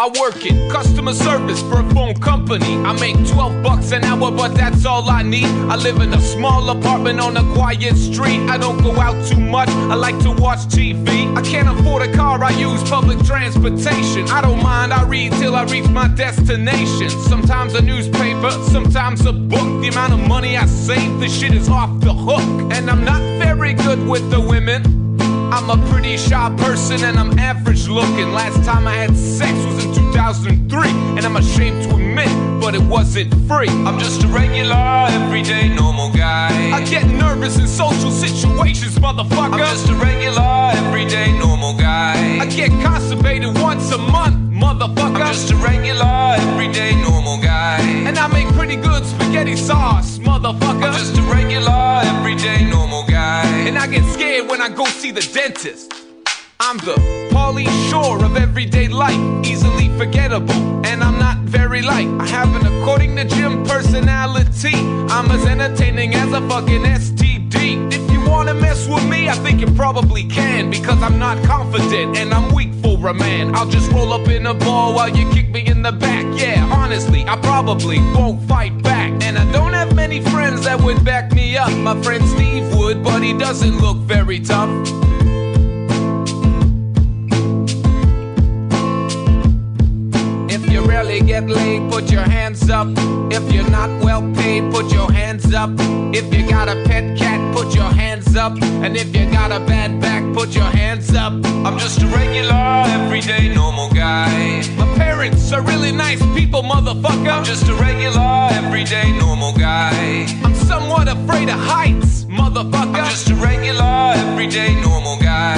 I 0.02 0.08
work 0.20 0.48
in 0.48 0.68
customer 0.72 1.14
service 1.14 1.62
for 1.62 1.80
a 1.80 1.90
phone 1.94 2.16
company. 2.16 2.76
I 2.78 3.00
make 3.00 3.16
12 3.28 3.62
bucks 3.62 3.92
an 3.92 4.04
hour, 4.04 4.32
but 4.32 4.56
that's 4.56 4.84
all 4.84 5.08
I 5.08 5.22
need. 5.22 5.46
I 5.70 5.76
live 5.76 5.98
in 5.98 6.12
a 6.12 6.20
small 6.20 6.72
apartment 6.72 7.20
on 7.20 7.38
a 7.38 7.44
quiet 7.54 7.96
street. 7.96 8.40
I 8.50 8.58
don't 8.58 8.82
go 8.82 9.00
out 9.00 9.14
too 9.28 9.40
much. 9.40 9.70
I 9.70 9.94
like 9.94 10.18
to 10.24 10.32
watch 10.32 10.62
TV. 10.62 11.38
I 11.38 11.44
can't 11.44 11.70
afford 11.70 12.02
a 12.02 12.12
car. 12.14 12.44
I 12.44 12.50
use 12.50 12.82
public 12.90 13.24
transportation. 13.24 14.28
I 14.30 14.42
don't 14.42 14.64
mind. 14.64 14.92
I 14.92 15.04
read 15.04 15.34
till 15.34 15.56
I 15.56 15.66
reach 15.66 15.88
my 15.90 16.08
destination. 16.08 17.12
Sometimes 17.12 17.76
a 17.76 17.82
newspaper, 17.84 18.50
sometimes 18.72 19.28
a 19.28 19.34
book. 19.34 19.84
The 19.84 19.90
amount 19.90 20.14
of 20.14 20.28
money 20.28 20.58
I 20.58 20.66
save, 20.66 21.20
this 21.20 21.32
shit 21.40 21.54
is 21.54 21.70
off 21.70 22.00
the 22.00 22.12
hook. 22.12 22.74
And 22.74 22.90
I'm 22.90 23.06
not 23.06 23.22
very 23.38 23.76
good 23.76 24.00
with 24.08 24.32
the 24.32 24.42
women. 24.42 25.01
I'm 25.52 25.70
a 25.70 25.76
pretty 25.90 26.16
shy 26.16 26.50
person 26.58 27.04
and 27.04 27.20
I'm 27.20 27.38
average 27.38 27.90
looking. 27.90 28.32
Last 28.32 28.64
time 28.64 28.88
I 28.88 28.96
had 28.96 29.14
sex 29.18 29.52
was 29.66 29.84
in 29.84 29.94
2003, 29.94 30.90
and 31.18 31.26
I'm 31.26 31.36
ashamed 31.36 31.84
to 31.84 31.90
admit, 31.90 32.30
but 32.62 32.74
it 32.74 32.82
wasn't 32.82 33.34
free. 33.50 33.68
I'm 33.68 34.00
just 34.00 34.24
a 34.24 34.28
regular, 34.30 35.08
everyday, 35.10 35.68
normal 35.68 36.10
guy. 36.14 36.72
I 36.72 36.82
get 36.86 37.06
nervous 37.06 37.60
in 37.60 37.68
social 37.68 38.12
situations, 38.12 38.98
motherfucker. 38.98 39.60
I'm 39.60 39.60
just 39.60 39.90
a 39.90 39.96
regular, 39.96 40.72
everyday, 40.74 41.38
normal 41.38 41.74
guy. 41.78 42.40
I 42.40 42.46
get 42.46 42.70
constipated 42.82 43.54
once 43.60 43.92
a 43.92 43.98
month, 43.98 44.38
motherfucker. 44.54 45.20
I'm 45.20 45.34
just 45.34 45.52
a 45.52 45.58
regular, 45.58 46.36
everyday, 46.40 46.96
normal 47.02 47.42
guy. 47.42 47.78
And 48.08 48.18
I 48.18 48.28
make 48.28 48.48
pretty 48.56 48.78
good 48.78 49.06
spaghetti 49.06 49.58
sauce, 49.58 50.18
motherfucker. 50.20 50.86
I'm 50.86 50.94
just 50.94 51.18
a 51.18 51.22
regular, 51.24 51.72
I 53.82 53.88
get 53.88 54.06
scared 54.14 54.48
when 54.48 54.62
I 54.62 54.70
go 54.70 54.86
see 54.86 55.10
the 55.10 55.28
dentist. 55.34 55.92
I'm 56.60 56.78
the 56.78 56.94
Pauly 57.32 57.66
Shore 57.90 58.24
of 58.24 58.38
everyday 58.38 58.88
life, 58.88 59.20
easily 59.44 59.90
forgettable, 59.98 60.86
and 60.86 61.04
I'm 61.04 61.18
not 61.18 61.38
very 61.40 61.82
light. 61.82 62.08
I 62.22 62.28
have 62.28 62.54
an 62.56 62.68
according 62.68 63.16
to 63.16 63.26
Jim 63.26 63.66
personality. 63.66 64.76
I'm 65.10 65.32
as 65.32 65.48
entertaining 65.48 66.14
as 66.14 66.32
a 66.32 66.48
fucking 66.48 66.84
STD. 66.84 67.92
If 67.92 68.12
you 68.12 68.24
wanna 68.30 68.54
mess 68.54 68.88
with 68.88 69.04
me, 69.10 69.30
I 69.30 69.34
think 69.34 69.60
you 69.60 69.68
probably 69.74 70.26
can, 70.26 70.70
because 70.70 71.02
I'm 71.02 71.18
not 71.18 71.44
confident 71.44 72.18
and 72.18 72.36
I'm 72.36 72.54
weak 72.54 72.76
for 72.84 73.08
a 73.08 73.16
man. 73.16 73.56
I'll 73.56 73.68
just 73.68 73.92
roll 73.92 74.14
up 74.14 74.28
in 74.28 74.46
a 74.46 74.54
ball 74.54 74.94
while 74.94 75.10
you 75.10 75.28
kick 75.32 75.50
me 75.50 75.66
in 75.66 75.82
the 75.82 75.92
back. 75.92 76.24
Yeah, 76.40 76.70
honestly, 76.72 77.26
I 77.26 77.36
probably 77.38 77.98
won't 78.14 78.48
fight 78.48 78.80
back. 78.84 79.12
And 79.24 79.40
I 79.40 79.52
don't 79.52 79.74
have 79.74 79.96
many 79.96 80.22
friends 80.22 80.66
that 80.66 80.80
would 80.82 81.04
back 81.04 81.34
me 81.34 81.58
up. 81.58 81.72
My 81.72 82.00
friend 82.04 82.24
Steve 82.30 82.76
would, 82.76 82.81
but 82.96 83.24
he 83.24 83.34
doesn't 83.34 83.80
look 83.80 83.98
very 83.98 84.40
tough. 84.40 84.70
If 90.50 90.70
you 90.70 90.82
rarely 90.82 91.22
get 91.22 91.48
laid, 91.48 91.92
put 91.92 92.12
your 92.12 92.24
hands 92.24 92.70
up. 92.70 92.88
If 93.32 93.52
you're 93.52 93.70
not 93.70 93.90
well 94.04 94.22
paid, 94.34 94.72
put 94.72 94.92
your 94.92 95.12
hands 95.12 95.54
up. 95.54 95.70
If 96.14 96.34
you 96.34 96.50
got 96.50 96.68
a 96.68 96.84
pet 96.86 97.18
cat, 97.18 97.51
put 97.52 97.76
your 97.76 97.92
hands 97.92 98.36
up. 98.36 98.54
And 98.62 98.96
if 98.96 99.16
you 99.16 99.30
got 99.32 99.52
a 99.52 99.60
bad 99.60 100.02
back, 100.02 100.24
put 100.34 100.56
your 100.56 100.66
hands 100.66 101.14
up. 101.14 101.34
I'm 101.66 101.78
just 101.78 102.02
a 102.02 102.08
regular, 102.08 102.84
everyday, 102.88 103.54
normal 103.54 103.90
guy. 103.90 104.64
My 104.78 104.88
parents 104.98 105.52
are 105.52 105.62
really 105.62 105.92
nice 105.92 106.22
people, 106.34 106.64
motherfucker. 106.64 107.32
I'm 107.32 107.44
just 107.44 107.68
a 107.68 107.76
regular, 107.76 108.50
everyday, 108.52 109.12
normal 109.20 109.54
guy. 109.54 110.26
I'm 110.44 110.56
somewhat 110.56 111.08
afraid 111.08 111.50
of 111.50 111.60
heights, 111.60 112.26
motherfucker. 112.26 113.02
I'm 113.02 113.10
just 113.10 113.30
a 113.30 113.36
regular, 113.36 114.14
everyday, 114.16 114.80
normal 114.82 115.18
guy. 115.20 115.58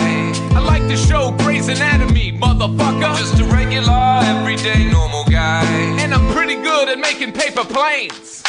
I 0.56 0.60
like 0.60 0.84
the 0.88 0.98
show 0.98 1.32
Grey's 1.40 1.70
Anatomy, 1.70 2.32
motherfucker. 2.34 3.04
I'm 3.04 3.18
just 3.18 3.40
a 3.40 3.46
regular, 3.46 4.22
everyday, 4.24 4.90
normal 4.92 5.26
guy. 5.26 5.66
And 6.02 6.14
I'm 6.14 6.34
pretty 6.34 6.56
good 6.56 6.90
at 6.90 7.00
making 7.00 7.32
paper 7.34 7.64
planes. 7.64 8.44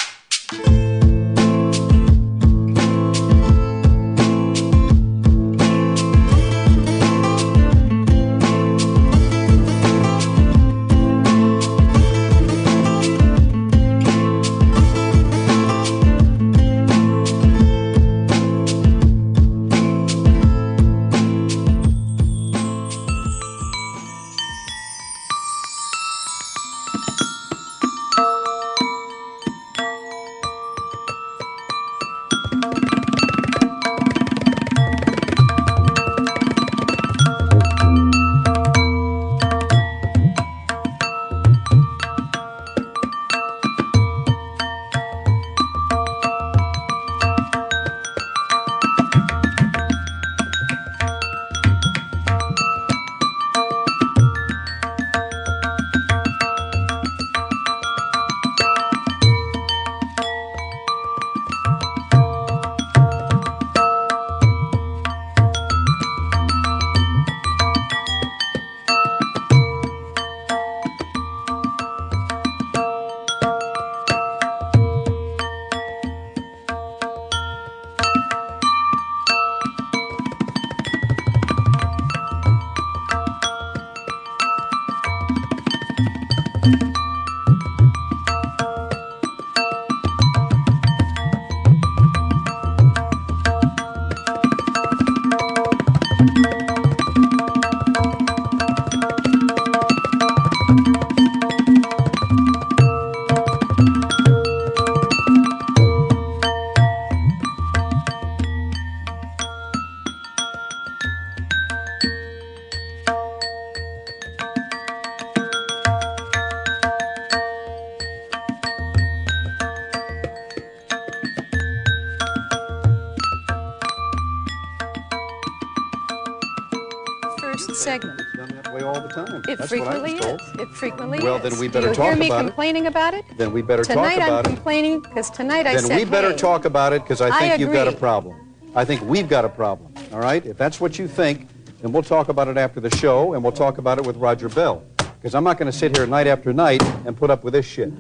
It 129.55 129.59
That's 129.59 129.69
frequently 129.71 130.15
what 130.15 130.25
I 130.25 130.35
is. 130.35 130.41
It 130.59 130.69
frequently 130.71 131.21
Well, 131.21 131.37
is. 131.37 131.43
then 131.53 131.61
we 131.61 131.69
better 131.69 131.89
you 131.89 131.95
talk 131.95 132.07
hear 132.07 132.17
me 132.17 132.27
about 132.27 132.41
it. 132.45 132.49
complaining 132.49 132.87
about 132.89 133.15
it? 133.15 133.25
Then 133.39 133.53
we 133.53 133.63
better 133.63 133.85
tonight 133.85 134.17
talk 134.17 134.29
about 134.29 134.47
I'm 134.47 134.53
it. 134.53 134.55
complaining 134.57 135.01
because 135.01 135.31
tonight 135.31 135.65
I 135.69 135.75
Then 135.75 135.85
said, 135.85 135.97
we 135.97 136.05
better 136.05 136.31
hey, 136.33 136.37
talk 136.37 136.65
about 136.65 136.93
it 136.93 137.03
because 137.03 137.21
I 137.21 137.29
I 137.29 137.39
think 137.39 137.61
you've 137.61 137.73
got 137.73 137.87
a 137.87 137.93
problem. 137.93 138.35
I 138.75 138.85
think 138.85 139.03
we've 139.03 139.29
got 139.29 139.45
a 139.45 139.49
problem. 139.49 139.95
All 140.13 140.19
right? 140.19 140.45
If 140.45 140.57
that's 140.59 140.81
what 140.81 140.99
you 140.99 141.07
think, 141.07 141.47
then 141.81 141.93
we'll 141.93 142.03
talk 142.03 142.29
about 142.31 142.49
it 142.49 142.57
after 142.57 142.81
the 142.81 142.91
show 142.97 143.35
and 143.35 143.45
we'll 143.45 143.53
talk 143.53 143.79
about 143.79 143.99
it 143.99 144.05
with 144.05 144.17
Roger 144.17 144.49
Bell. 144.49 144.83
Because 144.97 145.37
I'm 145.37 145.45
not 145.45 145.57
going 145.57 145.71
to 145.71 145.79
sit 145.79 145.97
here 145.97 146.05
night 146.05 146.27
after 146.27 146.53
night 146.53 146.83
and 147.07 147.17
put 147.17 147.31
up 147.31 147.45
with 147.45 147.53
this 147.53 147.65
shit. 147.65 147.93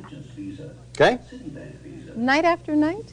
Okay? 0.90 1.18
night 2.16 2.44
after 2.44 2.74
night? 2.74 3.12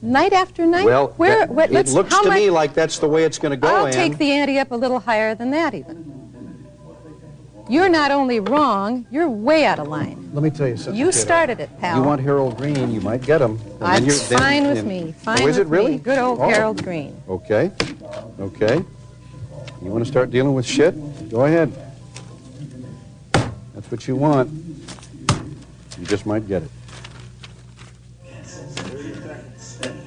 Night 0.00 0.32
after 0.32 0.64
night? 0.64 0.86
Well, 0.86 1.08
Where, 1.18 1.40
that- 1.40 1.50
wait, 1.50 1.70
it 1.72 1.88
looks 1.88 2.18
to 2.18 2.30
me 2.30 2.48
like 2.48 2.72
that's 2.72 2.98
the 2.98 3.08
way 3.08 3.24
it's 3.24 3.38
going 3.38 3.50
to 3.50 3.56
go, 3.58 3.68
I'll 3.68 3.86
Ann. 3.86 3.92
take 3.92 4.16
the 4.16 4.30
ante 4.32 4.58
up 4.58 4.70
a 4.70 4.76
little 4.76 5.00
higher 5.00 5.34
than 5.34 5.50
that 5.50 5.74
even. 5.74 6.14
You're 7.68 7.88
not 7.88 8.12
only 8.12 8.38
wrong, 8.38 9.06
you're 9.10 9.28
way 9.28 9.64
out 9.64 9.80
of 9.80 9.88
line. 9.88 10.30
Let 10.32 10.42
me 10.44 10.50
tell 10.50 10.68
you 10.68 10.76
something. 10.76 10.94
You 10.94 11.06
kiddo. 11.06 11.18
started 11.18 11.60
it, 11.60 11.70
pal. 11.80 11.96
You 11.98 12.02
want 12.04 12.20
Harold 12.20 12.56
Greene, 12.58 12.92
you 12.92 13.00
might 13.00 13.22
get 13.22 13.40
him. 13.42 13.52
And 13.52 13.60
then 13.60 13.78
That's 13.80 14.00
you're- 14.06 14.18
then- 14.28 14.38
fine 14.38 14.66
with 14.68 14.76
then- 14.76 14.88
me. 14.88 15.14
Oh, 15.16 15.20
fine 15.22 15.42
oh, 15.42 15.46
is 15.48 15.58
with 15.58 15.66
it 15.66 15.70
really? 15.70 15.92
me. 15.92 15.98
Good 15.98 16.18
old 16.18 16.38
Oh. 16.40 16.48
Harold 16.48 16.84
Greene. 16.84 17.20
Okay. 17.28 17.72
Okay. 18.38 18.76
You 19.82 19.90
want 19.90 20.04
to 20.04 20.10
start 20.10 20.30
dealing 20.30 20.54
with 20.54 20.64
shit? 20.64 20.94
Go 21.28 21.44
ahead. 21.44 21.72
That's 23.74 23.90
what 23.90 24.06
you 24.06 24.14
want. 24.14 24.48
You 25.98 26.06
just 26.06 26.24
might 26.24 26.46
get 26.46 26.62
it. 26.62 26.70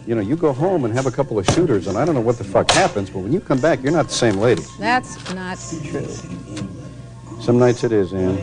You 0.07 0.15
know, 0.15 0.21
you 0.21 0.35
go 0.37 0.53
home 0.53 0.85
and 0.85 0.93
have 0.95 1.05
a 1.05 1.11
couple 1.11 1.37
of 1.37 1.45
shooters, 1.47 1.87
and 1.87 1.97
I 1.97 2.03
don't 2.05 2.15
know 2.15 2.21
what 2.21 2.37
the 2.37 2.43
fuck 2.43 2.71
happens, 2.71 3.09
but 3.11 3.19
when 3.19 3.31
you 3.33 3.39
come 3.39 3.59
back, 3.59 3.83
you're 3.83 3.91
not 3.91 4.07
the 4.07 4.13
same 4.13 4.37
lady. 4.37 4.63
That's 4.79 5.17
not 5.35 5.59
true. 5.83 6.07
Some 7.49 7.57
nights 7.57 7.83
it 7.83 7.91
is, 7.91 8.13
Ann. 8.13 8.37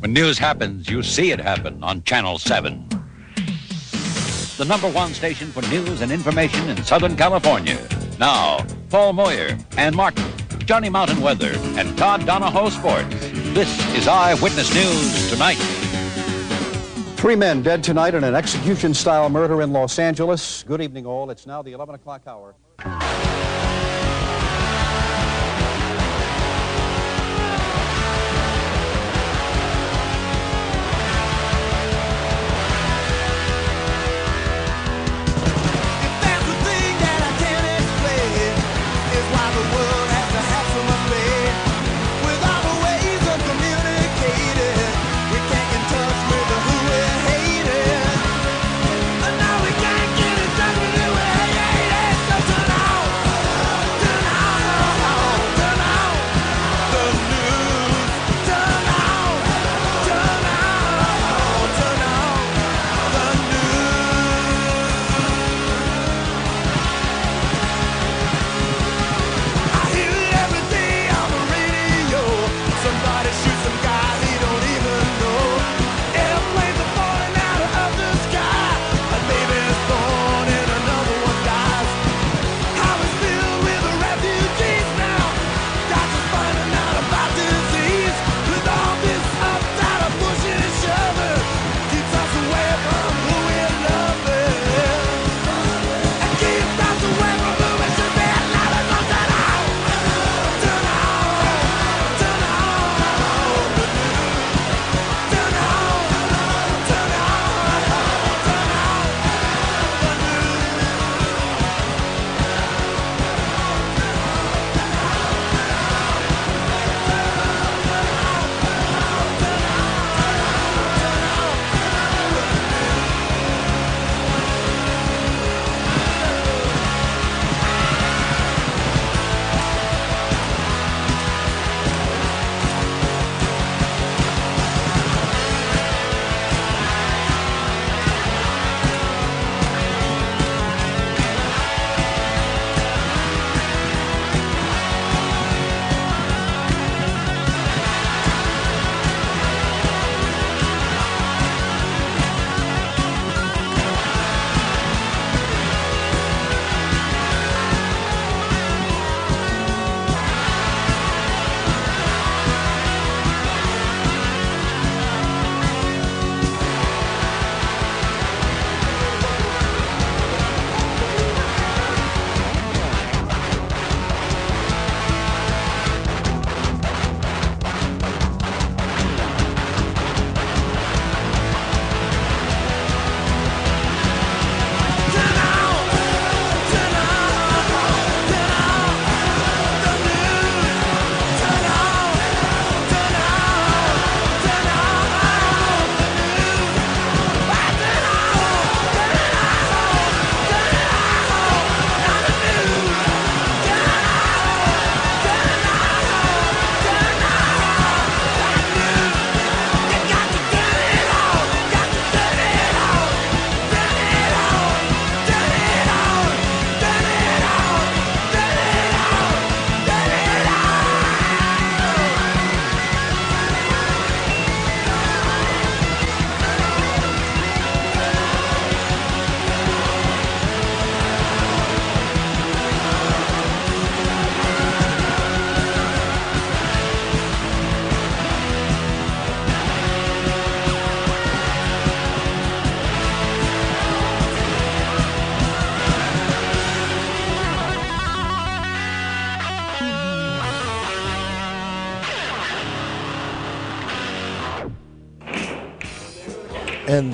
When 0.00 0.12
news 0.12 0.36
happens, 0.36 0.90
you 0.90 1.00
see 1.04 1.30
it 1.30 1.38
happen 1.38 1.80
on 1.84 2.02
Channel 2.02 2.38
7. 2.38 2.88
The 4.58 4.64
number 4.66 4.90
one 4.90 5.14
station 5.14 5.52
for 5.52 5.62
news 5.68 6.00
and 6.00 6.10
information 6.10 6.68
in 6.68 6.82
Southern 6.82 7.16
California. 7.16 7.78
Now, 8.18 8.66
Paul 8.88 9.12
Moyer, 9.12 9.56
Ann 9.76 9.94
Martin, 9.94 10.26
Johnny 10.64 10.88
Mountain 10.88 11.20
Weather, 11.20 11.52
and 11.78 11.96
Todd 11.96 12.22
Donoho 12.22 12.68
Sports. 12.72 13.14
This 13.54 13.70
is 13.94 14.08
Eyewitness 14.08 14.74
News 14.74 15.30
Tonight. 15.30 15.58
Three 17.14 17.36
men 17.36 17.62
dead 17.62 17.84
tonight 17.84 18.16
in 18.16 18.24
an 18.24 18.34
execution-style 18.34 19.28
murder 19.28 19.62
in 19.62 19.72
Los 19.72 20.00
Angeles. 20.00 20.64
Good 20.64 20.82
evening, 20.82 21.06
all. 21.06 21.30
It's 21.30 21.46
now 21.46 21.62
the 21.62 21.74
11 21.74 21.94
o'clock 21.94 22.22
hour. 22.26 22.56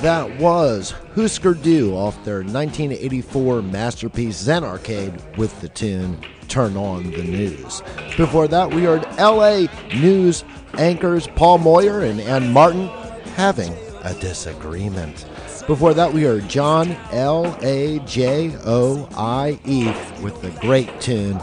That 0.07 0.39
was 0.39 0.95
Husker 1.17 1.53
Du 1.53 1.93
off 1.97 2.25
their 2.25 2.45
1984 2.45 3.61
masterpiece 3.61 4.37
Zen 4.37 4.63
Arcade 4.63 5.21
with 5.37 5.61
the 5.61 5.69
tune 5.69 6.21
Turn 6.47 6.77
On 6.77 7.11
the 7.11 7.25
News. 7.25 7.83
Before 8.17 8.47
that, 8.47 8.73
we 8.73 8.85
heard 8.85 9.03
LA 9.19 9.67
News 9.97 10.45
anchors 10.75 11.27
Paul 11.35 11.59
Moyer 11.59 12.03
and 12.03 12.21
Ann 12.21 12.53
Martin 12.53 12.87
having 13.35 13.75
a 14.05 14.15
disagreement. 14.21 15.27
Before 15.67 15.93
that, 15.95 16.13
we 16.13 16.23
heard 16.23 16.49
Jon 16.49 16.93
L 17.11 17.59
A 17.63 17.99
J 18.07 18.55
O 18.65 19.09
I 19.17 19.59
E 19.65 19.87
with 20.23 20.41
the 20.41 20.53
great 20.61 21.01
tune 21.01 21.41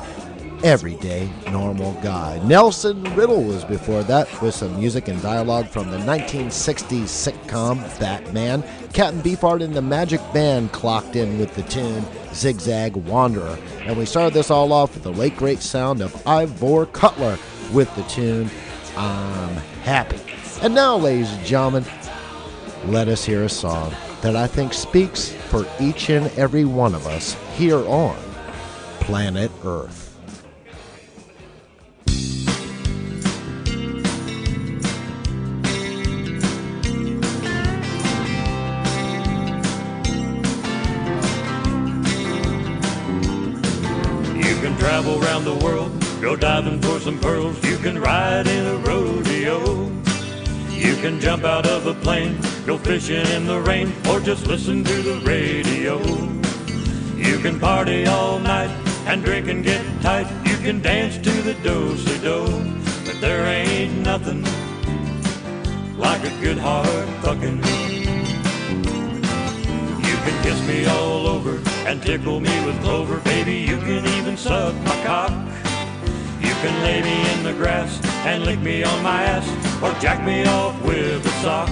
Everyday 0.64 1.30
Normal 1.52 1.92
Guy. 2.02 2.42
Nelson 2.46 3.04
Riddle 3.16 3.44
was 3.44 3.66
before 3.66 4.02
that 4.04 4.42
with 4.42 4.56
some 4.56 4.80
music 4.80 5.10
and 5.10 5.22
dialogue 5.22 5.68
from 5.68 5.92
the 5.92 5.98
1960s 5.98 7.04
sitcom 7.04 7.78
Batman. 8.00 8.64
Captain 8.94 9.22
Beefheart 9.22 9.62
and 9.62 9.74
the 9.74 9.82
Magic 9.82 10.22
Band 10.34 10.72
clocked 10.72 11.18
in 11.18 11.38
with 11.38 11.54
the 11.56 11.64
tune 11.64 12.06
Zigzag 12.34 12.96
Wanderer. 12.96 13.58
And 13.82 13.98
we 13.98 14.06
started 14.06 14.34
this 14.34 14.50
all 14.50 14.72
off 14.72 14.94
with 14.94 15.04
the 15.04 15.12
late 15.12 15.36
great 15.36 15.60
sound 15.60 16.02
of 16.02 16.26
Ivor 16.26 16.86
Cutler 16.86 17.38
with 17.74 17.94
the 17.98 18.04
tune 18.04 18.50
I'm 18.96 19.56
Happy. 19.84 20.22
And 20.62 20.74
now, 20.74 20.96
ladies 20.96 21.30
and 21.30 21.46
gentlemen, 21.46 21.84
let 22.86 23.10
us 23.10 23.26
hear 23.26 23.44
a 23.44 23.50
song 23.50 23.94
that 24.22 24.38
I 24.38 24.48
think 24.48 24.74
speaks 24.74 25.30
for 25.30 25.66
each 25.82 26.10
and 26.10 26.28
every 26.38 26.64
one 26.64 26.96
of 26.96 27.06
us 27.06 27.36
here 27.56 27.86
on 27.86 28.16
planet 29.02 29.52
Earth. 29.66 30.03
Go 46.24 46.38
diving 46.38 46.80
for 46.80 47.02
some 47.02 47.20
pearls. 47.20 47.62
You 47.66 47.78
can 47.80 48.00
ride 48.00 48.48
in 48.48 48.66
a 48.66 48.78
rodeo. 48.78 49.92
You 50.70 50.96
can 51.02 51.20
jump 51.20 51.44
out 51.44 51.66
of 51.66 51.86
a 51.86 51.94
plane, 51.96 52.38
go 52.66 52.78
fishing 52.78 53.28
in 53.36 53.46
the 53.46 53.60
rain, 53.60 53.92
or 54.10 54.22
just 54.22 54.48
listen 54.48 54.86
to 54.86 55.02
the 55.02 55.20
radio. 55.26 56.00
You 57.18 57.40
can 57.40 57.60
party 57.60 58.08
all 58.08 58.40
night 58.40 58.70
and 59.06 59.22
drink 59.22 59.50
and 59.50 59.66
get 59.66 59.84
tight. 60.02 60.28
You 60.48 60.56
can 60.60 60.82
dance 60.82 61.18
to 61.18 61.42
the 61.42 61.56
do-si-do, 61.56 62.46
but 63.06 63.20
there 63.20 63.46
ain't 63.46 63.98
nothing 63.98 64.44
like 65.98 66.24
a 66.24 66.32
good 66.40 66.58
hard 66.58 67.10
fucking. 67.26 67.58
You 70.08 70.18
can 70.26 70.44
kiss 70.44 70.68
me 70.70 70.86
all 70.86 71.28
over 71.28 71.60
and 71.86 72.02
tickle 72.02 72.40
me 72.40 72.66
with 72.66 72.82
clover, 72.82 73.20
baby. 73.20 73.56
You 73.56 73.78
can 73.80 74.06
even 74.06 74.38
suck 74.38 74.74
my 74.86 75.04
cock. 75.04 75.34
Can 76.64 76.82
lay 76.82 77.02
me 77.02 77.34
in 77.34 77.44
the 77.44 77.52
grass 77.52 78.00
and 78.26 78.46
lick 78.46 78.58
me 78.62 78.86
on 78.86 79.04
my 79.04 79.22
ass, 79.24 79.46
or 79.84 79.92
jack 80.00 80.26
me 80.26 80.46
off 80.46 80.82
with 80.82 81.26
a 81.26 81.30
sock. 81.42 81.68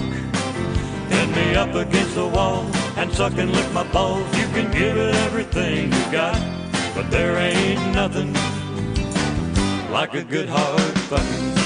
Pin 1.08 1.32
me 1.32 1.54
up 1.54 1.74
against 1.74 2.14
the 2.14 2.28
wall 2.28 2.66
and 2.98 3.10
suck 3.10 3.38
and 3.38 3.50
lick 3.52 3.72
my 3.72 3.90
balls. 3.90 4.26
You 4.36 4.44
can 4.48 4.70
give 4.70 4.98
it 4.98 5.14
everything 5.14 5.90
you 5.90 6.12
got, 6.12 6.38
but 6.94 7.10
there 7.10 7.38
ain't 7.38 7.94
nothing 7.94 8.34
like 9.90 10.12
a 10.12 10.22
good 10.22 10.50
hard 10.50 10.98
fucking. 11.08 11.61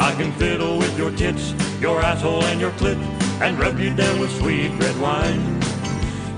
I 0.00 0.14
can 0.14 0.30
fiddle 0.32 0.78
with 0.78 0.96
your 0.96 1.10
tits, 1.10 1.52
your 1.80 2.00
asshole 2.00 2.44
and 2.44 2.60
your 2.60 2.70
clit 2.72 2.96
and 3.42 3.58
rub 3.58 3.80
you 3.80 3.92
down 3.92 4.20
with 4.20 4.30
sweet 4.38 4.70
red 4.78 4.96
wine. 5.00 5.60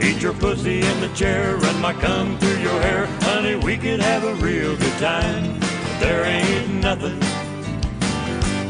Eat 0.03 0.23
your 0.23 0.33
pussy 0.33 0.81
in 0.81 1.01
the 1.01 1.11
chair, 1.15 1.57
run 1.57 1.79
my 1.79 1.93
cum 1.93 2.39
through 2.39 2.59
your 2.59 2.81
hair. 2.81 3.05
Honey, 3.21 3.57
we 3.57 3.77
could 3.77 4.01
have 4.01 4.25
a 4.25 4.35
real 4.37 4.75
good 4.77 4.99
time. 4.99 5.61
But 5.61 6.01
there 6.01 6.25
ain't 6.25 6.73
nothing 6.75 7.21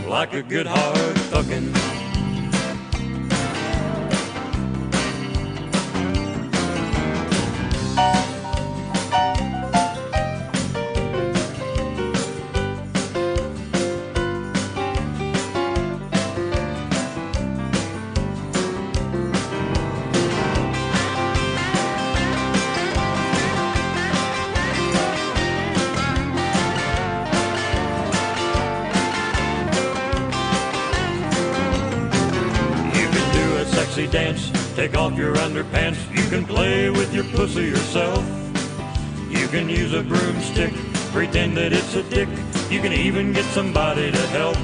like 0.08 0.34
a 0.34 0.42
good 0.42 0.66
hard 0.66 1.18
fucking. 1.30 1.89
Somebody 43.50 44.12
to 44.12 44.26
help. 44.28 44.56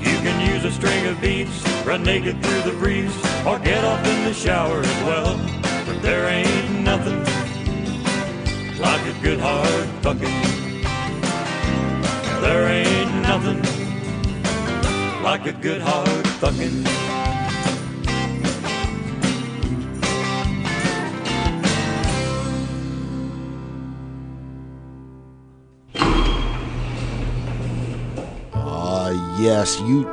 You 0.00 0.16
can 0.20 0.54
use 0.54 0.64
a 0.64 0.70
string 0.70 1.06
of 1.06 1.18
beads, 1.18 1.64
run 1.86 2.02
naked 2.02 2.42
through 2.42 2.59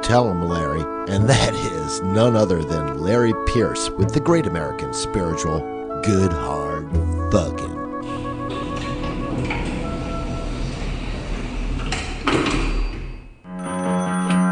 tell 0.07 0.31
him, 0.31 0.47
Larry. 0.47 0.81
And 1.09 1.27
that 1.27 1.53
is 1.53 2.01
none 2.01 2.37
other 2.37 2.63
than 2.63 3.01
Larry 3.01 3.33
Pierce 3.45 3.89
with 3.89 4.13
the 4.13 4.21
great 4.21 4.47
American 4.47 4.93
spiritual 4.93 5.59
Good 6.01 6.31
Hard 6.31 6.89
Thuggin'. 7.29 7.75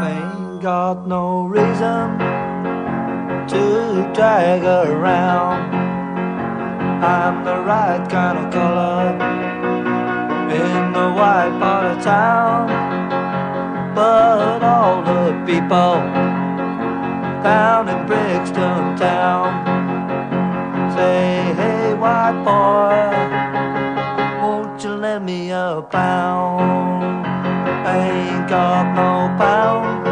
Ain't 0.04 0.62
got 0.62 1.08
no 1.08 1.46
reason 1.46 2.18
to 3.48 4.12
drag 4.14 4.62
around. 4.62 5.74
I'm 7.02 7.44
the 7.44 7.60
right 7.60 8.06
kind 8.10 8.38
of 8.38 8.52
color 8.52 9.12
in 10.52 10.92
the 10.92 11.12
white 11.12 11.58
part 11.58 11.96
of 11.96 12.04
town. 12.04 12.95
But 13.96 14.62
all 14.62 15.02
the 15.02 15.32
people 15.46 15.96
down 17.42 17.88
in 17.88 18.06
Brixton 18.06 18.94
town 18.94 19.48
say, 20.94 21.54
hey, 21.56 21.94
white 21.94 22.36
boy, 22.44 23.08
won't 24.42 24.84
you 24.84 24.90
lend 24.90 25.24
me 25.24 25.50
a 25.50 25.80
pound? 25.90 27.24
I 27.86 27.96
ain't 27.96 28.46
got 28.50 28.84
no 29.00 29.34
pound, 29.40 30.04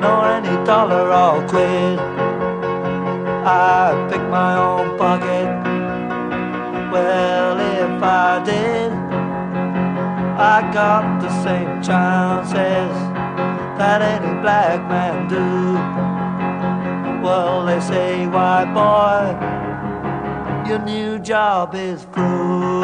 nor 0.00 0.26
any 0.38 0.56
dollar 0.66 1.06
or 1.22 1.46
quid. 1.46 2.00
I 3.46 4.08
pick 4.10 4.22
my 4.28 4.58
own 4.58 4.75
I 10.56 10.62
got 10.72 11.20
the 11.20 11.28
same 11.44 11.82
chances 11.82 12.92
that 13.76 14.00
any 14.00 14.40
black 14.40 14.80
man 14.88 15.28
do. 15.28 15.44
Well, 17.22 17.66
they 17.66 17.78
say, 17.78 18.26
white 18.26 18.72
boy, 18.72 19.36
your 20.66 20.78
new 20.78 21.18
job 21.18 21.74
is 21.74 22.04
through. 22.04 22.80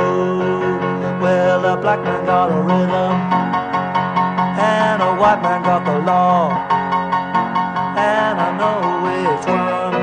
Well, 1.23 1.65
a 1.65 1.81
black 1.81 2.01
man 2.05 2.27
got 2.27 2.51
a 2.53 2.61
rhythm, 2.61 3.17
and 4.61 5.01
a 5.01 5.15
white 5.19 5.41
man 5.41 5.63
got 5.63 5.87
the 5.87 5.99
law. 6.01 6.53
And 7.97 8.39
I 8.39 8.51
know 8.61 8.81
which 9.07 9.47
one 9.49 9.95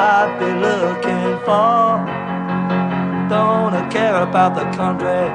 I'd 0.00 0.32
be 0.40 0.50
looking 0.66 1.36
for. 1.44 2.00
Don't 3.28 3.74
I 3.74 3.86
care 3.90 4.22
about 4.22 4.54
the 4.54 4.64
country, 4.74 5.28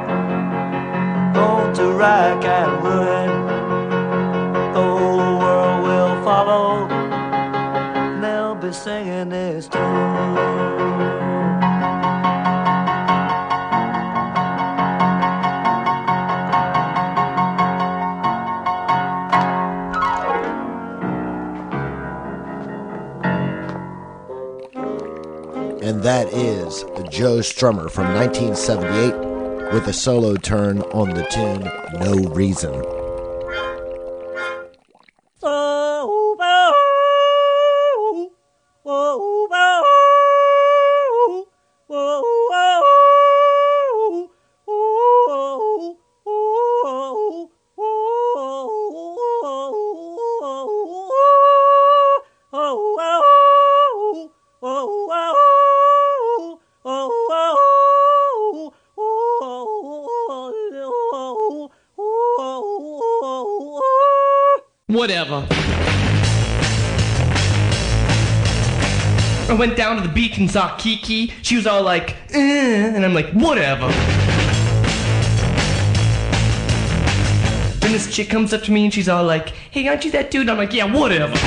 to 1.78 1.91
rack 1.91 2.43
and 2.43 2.84
ruin. 2.84 3.45
The 4.73 4.82
whole 4.82 5.38
world 5.38 5.84
will 5.84 6.23
follow, 6.23 6.88
they'll 8.19 8.55
be 8.55 8.73
singing 8.73 9.30
this 9.30 9.67
tune. 9.67 10.57
And 25.84 26.01
that 26.01 26.34
is 26.34 26.84
Joe 27.11 27.39
Strummer 27.39 27.89
from 27.89 28.13
1978 28.15 29.16
with 29.78 29.89
a 29.89 29.93
solo 29.93 30.36
turn 30.36 30.82
on 30.91 31.07
the 31.13 31.23
tune 31.25 31.69
No 31.99 32.34
Reason. 32.34 32.96
Whatever. 64.97 65.45
I 69.47 69.55
went 69.55 69.77
down 69.77 69.97
to 69.97 70.01
the 70.01 70.11
beach 70.11 70.39
and 70.39 70.49
saw 70.49 70.75
Kiki. 70.77 71.31
She 71.43 71.55
was 71.55 71.67
all 71.67 71.83
like, 71.83 72.15
eh, 72.31 72.95
and 72.95 73.05
I'm 73.05 73.13
like, 73.13 73.29
whatever. 73.29 73.89
Then 77.79 77.91
this 77.91 78.11
chick 78.11 78.27
comes 78.27 78.53
up 78.53 78.63
to 78.63 78.71
me 78.71 78.85
and 78.85 78.93
she's 78.93 79.07
all 79.07 79.23
like, 79.23 79.49
hey, 79.69 79.87
aren't 79.87 80.03
you 80.03 80.09
that 80.13 80.31
dude? 80.31 80.49
I'm 80.49 80.57
like, 80.57 80.73
yeah, 80.73 80.91
whatever. 80.91 81.37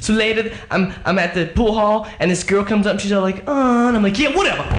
So 0.00 0.12
later, 0.12 0.56
I'm, 0.70 0.94
I'm 1.04 1.18
at 1.18 1.34
the 1.34 1.46
pool 1.46 1.74
hall 1.74 2.06
and 2.20 2.30
this 2.30 2.44
girl 2.44 2.64
comes 2.64 2.86
up 2.86 2.92
and 2.92 3.00
she's 3.00 3.10
all 3.10 3.22
like, 3.22 3.38
uh, 3.48 3.88
and 3.88 3.96
I'm 3.96 4.04
like, 4.04 4.20
yeah, 4.20 4.36
whatever. 4.36 4.77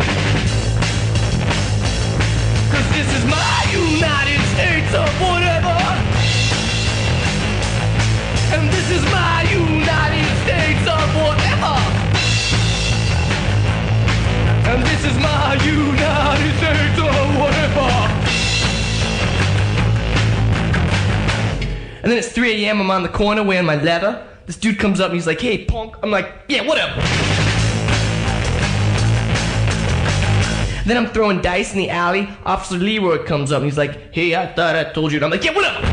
And 22.09 22.13
then 22.17 22.23
it's 22.23 22.33
3 22.33 22.65
a.m. 22.65 22.81
I'm 22.81 22.89
on 22.89 23.03
the 23.03 23.09
corner 23.09 23.43
wearing 23.43 23.67
my 23.67 23.75
leather. 23.75 24.27
This 24.47 24.57
dude 24.57 24.79
comes 24.79 24.99
up 24.99 25.11
and 25.11 25.13
he's 25.13 25.27
like, 25.27 25.39
hey, 25.39 25.63
punk. 25.65 25.93
I'm 26.01 26.09
like, 26.09 26.33
yeah, 26.47 26.65
whatever. 26.65 26.95
Then 30.87 30.97
I'm 30.97 31.05
throwing 31.13 31.39
dice 31.39 31.71
in 31.73 31.77
the 31.77 31.91
alley. 31.91 32.27
Officer 32.45 32.77
Leroy 32.77 33.23
comes 33.25 33.51
up 33.51 33.57
and 33.57 33.65
he's 33.65 33.77
like, 33.77 34.11
hey, 34.11 34.33
I 34.35 34.51
thought 34.51 34.75
I 34.75 34.85
told 34.85 35.11
you. 35.11 35.19
And 35.19 35.25
I'm 35.25 35.29
like, 35.29 35.43
yeah, 35.43 35.53
whatever. 35.55 35.85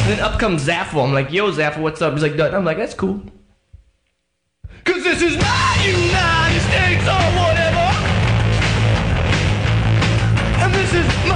And 0.00 0.10
then 0.10 0.18
up 0.18 0.40
comes 0.40 0.66
Zaffo. 0.66 1.04
I'm 1.04 1.12
like, 1.12 1.30
yo, 1.30 1.52
Zaffo, 1.52 1.78
what's 1.78 2.02
up? 2.02 2.12
He's 2.14 2.24
like, 2.24 2.34
"Nothing." 2.34 2.56
I'm 2.56 2.64
like, 2.64 2.78
that's 2.78 2.94
cool. 2.94 3.22
Cause 4.82 5.04
this 5.04 5.22
is 5.22 5.36
my 5.36 5.84
United 5.86 6.11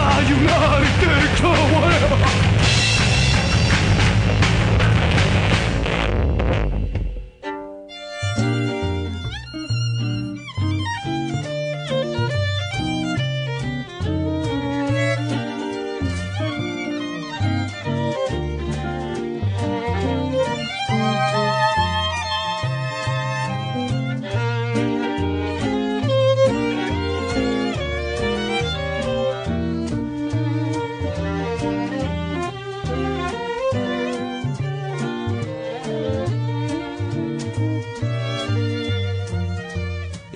my 0.07 0.21
United 0.21 0.93
States 0.99 1.41
or 1.43 1.57
whatever. 1.75 2.16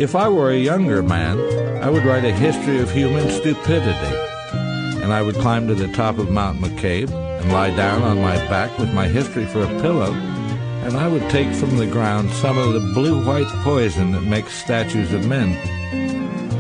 If 0.00 0.16
I 0.16 0.30
were 0.30 0.50
a 0.50 0.56
younger 0.56 1.02
man, 1.02 1.38
I 1.82 1.90
would 1.90 2.06
write 2.06 2.24
a 2.24 2.32
history 2.32 2.80
of 2.80 2.90
human 2.90 3.28
stupidity. 3.28 4.16
And 5.02 5.12
I 5.12 5.20
would 5.20 5.34
climb 5.34 5.68
to 5.68 5.74
the 5.74 5.92
top 5.92 6.16
of 6.16 6.30
Mount 6.30 6.58
McCabe 6.58 7.10
and 7.10 7.52
lie 7.52 7.76
down 7.76 8.02
on 8.02 8.22
my 8.22 8.36
back 8.48 8.78
with 8.78 8.94
my 8.94 9.08
history 9.08 9.44
for 9.44 9.60
a 9.60 9.80
pillow. 9.82 10.14
And 10.84 10.96
I 10.96 11.06
would 11.06 11.28
take 11.28 11.52
from 11.54 11.76
the 11.76 11.86
ground 11.86 12.30
some 12.30 12.56
of 12.56 12.72
the 12.72 12.92
blue 12.94 13.22
white 13.26 13.46
poison 13.62 14.12
that 14.12 14.22
makes 14.22 14.54
statues 14.54 15.12
of 15.12 15.28
men. 15.28 15.50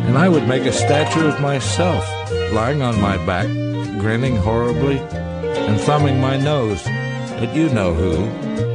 And 0.06 0.18
I 0.18 0.28
would 0.28 0.46
make 0.46 0.66
a 0.66 0.72
statue 0.72 1.26
of 1.26 1.40
myself, 1.40 2.06
lying 2.52 2.82
on 2.82 3.00
my 3.00 3.16
back, 3.24 3.46
grinning 4.00 4.36
horribly, 4.36 4.98
and 4.98 5.80
thumbing 5.80 6.20
my 6.20 6.36
nose 6.36 6.86
at 6.86 7.56
you 7.56 7.70
know 7.70 7.94
who. 7.94 8.69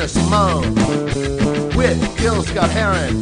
With 0.00 0.16
Gil 2.16 2.40
Scott 2.42 2.70
Heron 2.70 3.20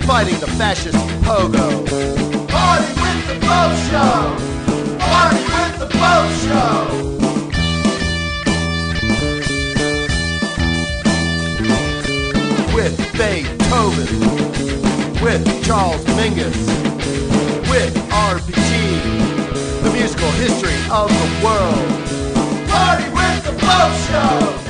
fighting 0.00 0.40
the 0.40 0.46
fascist 0.56 0.96
pogo. 1.22 1.84
Party 2.48 2.86
with 3.02 3.26
the 3.28 3.34
Bopst 3.44 3.90
Show! 3.90 4.34
Party 4.98 5.42
with 5.44 5.78
the 5.80 5.88
Bopst 5.98 6.46
Show! 6.46 6.88
With 12.74 12.96
Beethoven, 13.12 14.08
with 15.22 15.44
Charles 15.66 16.02
Mingus, 16.16 16.56
with 17.68 17.94
RPG, 18.08 18.62
the 19.82 19.90
musical 19.92 20.30
history 20.30 20.78
of 20.90 21.10
the 21.10 21.28
world. 21.44 21.86
Party 22.70 23.04
with 23.10 23.44
the 23.44 23.52
Bopst 23.60 24.08
Show! 24.08 24.63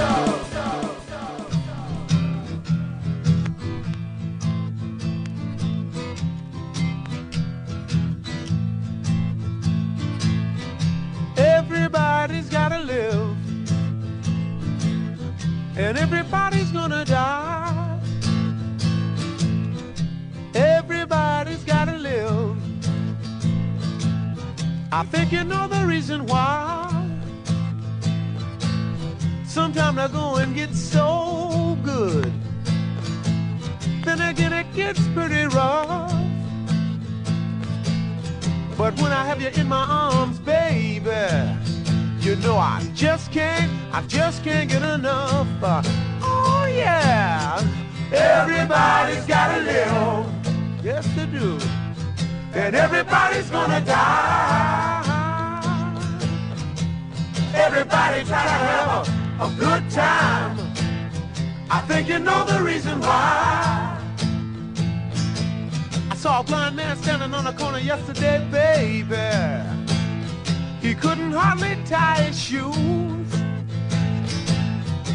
Hardly 71.35 71.76
tie 71.85 72.22
his 72.22 72.39
shoes. 72.41 72.74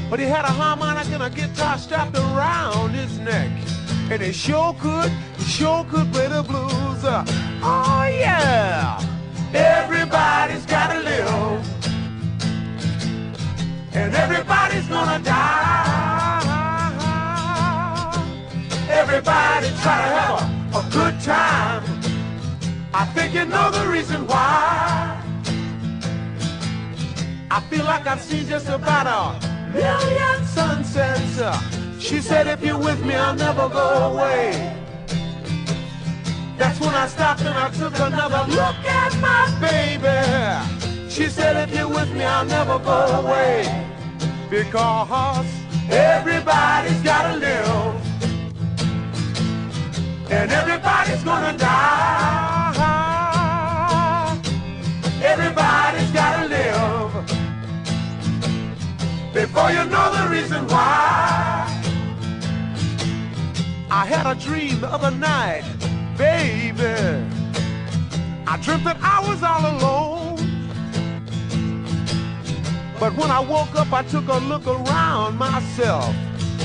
But 0.09 0.19
he 0.19 0.25
had 0.25 0.43
a 0.43 0.53
harmonica 0.61 1.13
and 1.13 1.23
a 1.23 1.29
guitar 1.29 1.77
strapped 1.77 2.17
around 2.17 2.91
his 2.91 3.19
neck. 3.19 3.49
And 4.11 4.21
he 4.21 4.31
sure 4.31 4.75
could, 4.79 5.11
he 5.37 5.43
sure 5.45 5.85
could 5.85 6.11
play 6.11 6.27
the 6.27 6.43
blues. 6.43 7.03
Uh, 7.03 7.23
oh 7.61 8.03
yeah, 8.11 8.99
everybody's 9.53 10.65
gotta 10.65 10.99
live. 10.99 11.63
And 13.93 14.15
everybody's 14.15 14.87
gonna 14.87 15.23
die. 15.23 16.49
Everybody 18.89 19.67
try 19.83 19.97
to 20.03 20.09
have 20.19 20.73
a, 20.73 20.79
a 20.79 20.89
good 20.91 21.21
time. 21.21 21.83
I 22.93 23.05
think 23.13 23.33
you 23.35 23.45
know 23.45 23.69
the 23.69 23.87
reason 23.87 24.25
why. 24.25 25.18
I 27.51 27.59
feel 27.61 27.83
like 27.83 28.05
I've 28.05 28.21
seen 28.21 28.45
just 28.47 28.69
about 28.69 29.07
a 29.07 29.73
million 29.73 30.45
sunsets. 30.45 31.41
She 31.99 32.21
said, 32.21 32.45
if 32.47 32.63
you're 32.63 32.77
with 32.77 33.03
me, 33.03 33.15
I'll 33.15 33.33
never 33.33 33.67
go 33.69 34.13
away. 34.13 34.75
That's 36.57 36.79
when 36.79 36.93
I 36.93 37.07
stopped 37.07 37.41
and 37.41 37.57
I 37.57 37.71
took 37.71 37.97
another 37.99 38.45
look 38.51 38.75
at 38.85 39.15
my 39.19 39.49
baby. 39.59 41.09
She 41.09 41.27
said, 41.27 41.55
if 41.67 41.75
you're 41.75 41.87
with 41.87 42.11
me, 42.13 42.23
I'll 42.23 42.45
never 42.45 42.77
go 42.79 43.05
away. 43.21 43.65
Because 44.49 45.47
everybody's 45.89 47.01
gotta 47.01 47.37
live. 47.37 47.95
And 50.29 50.51
everybody's 50.51 51.23
gonna 51.23 51.57
die. 51.57 52.39
Everybody's 55.23 55.78
Before 59.33 59.69
you 59.69 59.85
know 59.85 60.11
the 60.11 60.27
reason 60.31 60.67
why. 60.67 61.67
I 63.91 64.05
had 64.05 64.25
a 64.25 64.39
dream 64.39 64.81
the 64.81 64.87
other 64.87 65.11
night, 65.11 65.63
baby. 66.17 66.83
I 68.47 68.57
dreamt 68.61 68.83
that 68.85 68.97
I 69.01 69.19
was 69.27 69.43
all 69.43 69.65
alone. 69.73 70.37
But 72.99 73.15
when 73.15 73.29
I 73.29 73.39
woke 73.39 73.75
up, 73.75 73.93
I 73.93 74.03
took 74.03 74.27
a 74.27 74.37
look 74.37 74.65
around 74.65 75.37
myself. 75.37 76.13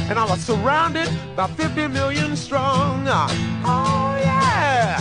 And 0.08 0.18
I 0.18 0.24
was 0.24 0.40
surrounded 0.40 1.08
by 1.36 1.46
50 1.46 1.88
million 1.88 2.34
strong. 2.34 3.06
Oh, 3.06 4.18
yeah. 4.20 5.00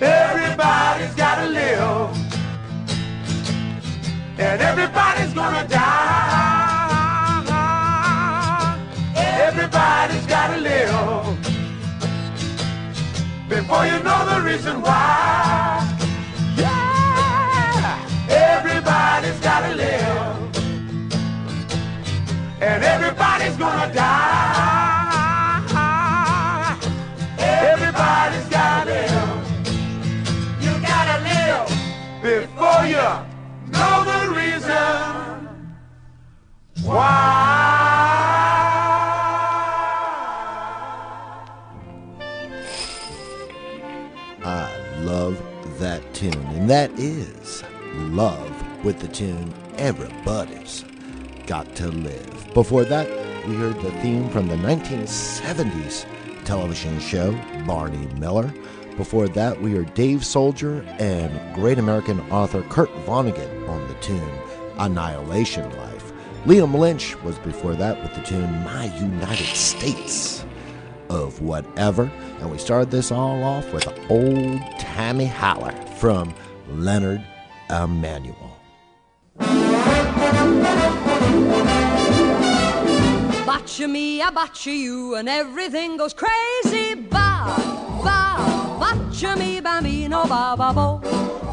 Everybody's 0.00 1.14
gotta 1.14 1.48
live. 1.48 2.16
And 4.36 4.60
everybody's 4.60 5.32
gonna 5.32 5.66
die. 5.68 6.43
Everybody's 9.74 10.26
gotta 10.26 10.58
live. 10.60 11.38
Before 13.48 13.84
you 13.84 13.98
know 14.04 14.24
the 14.30 14.40
reason 14.44 14.80
why. 14.80 15.82
Yeah. 16.56 17.98
Everybody's 18.28 19.40
gotta 19.40 19.74
live. 19.74 20.38
And 22.60 22.84
everybody's 22.84 23.56
gonna 23.56 23.92
die. 23.92 24.54
Everybody's 27.38 28.48
gotta 28.48 28.90
live. 28.90 29.42
You 30.62 30.72
gotta 30.86 31.18
live 31.28 31.66
before 32.22 32.84
you 32.86 33.08
know 33.72 34.04
the 34.04 34.20
reason 34.38 35.48
why. 36.84 37.33
And 46.64 46.70
that 46.70 46.98
is 46.98 47.62
Love 47.94 48.84
with 48.86 48.98
the 48.98 49.08
tune 49.08 49.52
Everybody's 49.76 50.82
Got 51.46 51.76
to 51.76 51.88
Live. 51.88 52.54
Before 52.54 52.86
that, 52.86 53.06
we 53.46 53.54
heard 53.54 53.78
the 53.82 53.90
theme 54.00 54.30
from 54.30 54.48
the 54.48 54.56
1970s 54.56 56.06
television 56.46 56.98
show 57.00 57.38
Barney 57.66 58.06
Miller. 58.14 58.50
Before 58.96 59.28
that, 59.28 59.60
we 59.60 59.72
heard 59.72 59.92
Dave 59.92 60.24
Soldier 60.24 60.80
and 60.98 61.54
great 61.54 61.78
American 61.78 62.18
author 62.30 62.62
Kurt 62.62 62.88
Vonnegut 63.04 63.68
on 63.68 63.86
the 63.86 63.94
tune 63.96 64.38
Annihilation 64.78 65.70
Life. 65.76 66.14
Liam 66.46 66.74
Lynch 66.74 67.14
was 67.22 67.38
before 67.40 67.74
that 67.74 68.02
with 68.02 68.14
the 68.14 68.22
tune 68.22 68.50
My 68.64 68.86
United 68.98 69.54
States 69.54 70.46
of 71.10 71.42
Whatever. 71.42 72.10
And 72.40 72.50
we 72.50 72.56
started 72.56 72.90
this 72.90 73.12
all 73.12 73.42
off 73.44 73.70
with 73.70 73.86
Old 74.10 74.62
Tammy 74.78 75.26
Haller 75.26 75.74
from 75.98 76.34
Leonard 76.68 77.22
Emanuel. 77.70 78.56
Botcha 83.46 83.88
me, 83.88 84.22
I 84.22 84.30
botcha 84.30 84.70
you, 84.70 85.14
and 85.16 85.28
everything 85.28 85.96
goes 85.96 86.14
crazy. 86.14 86.94
Ba, 86.94 87.56
ba, 88.02 88.36
botcha 88.78 89.36
me, 89.36 89.60
bambino, 89.60 90.24
ba, 90.26 90.54
ba, 90.56 90.72
bo, 90.72 91.00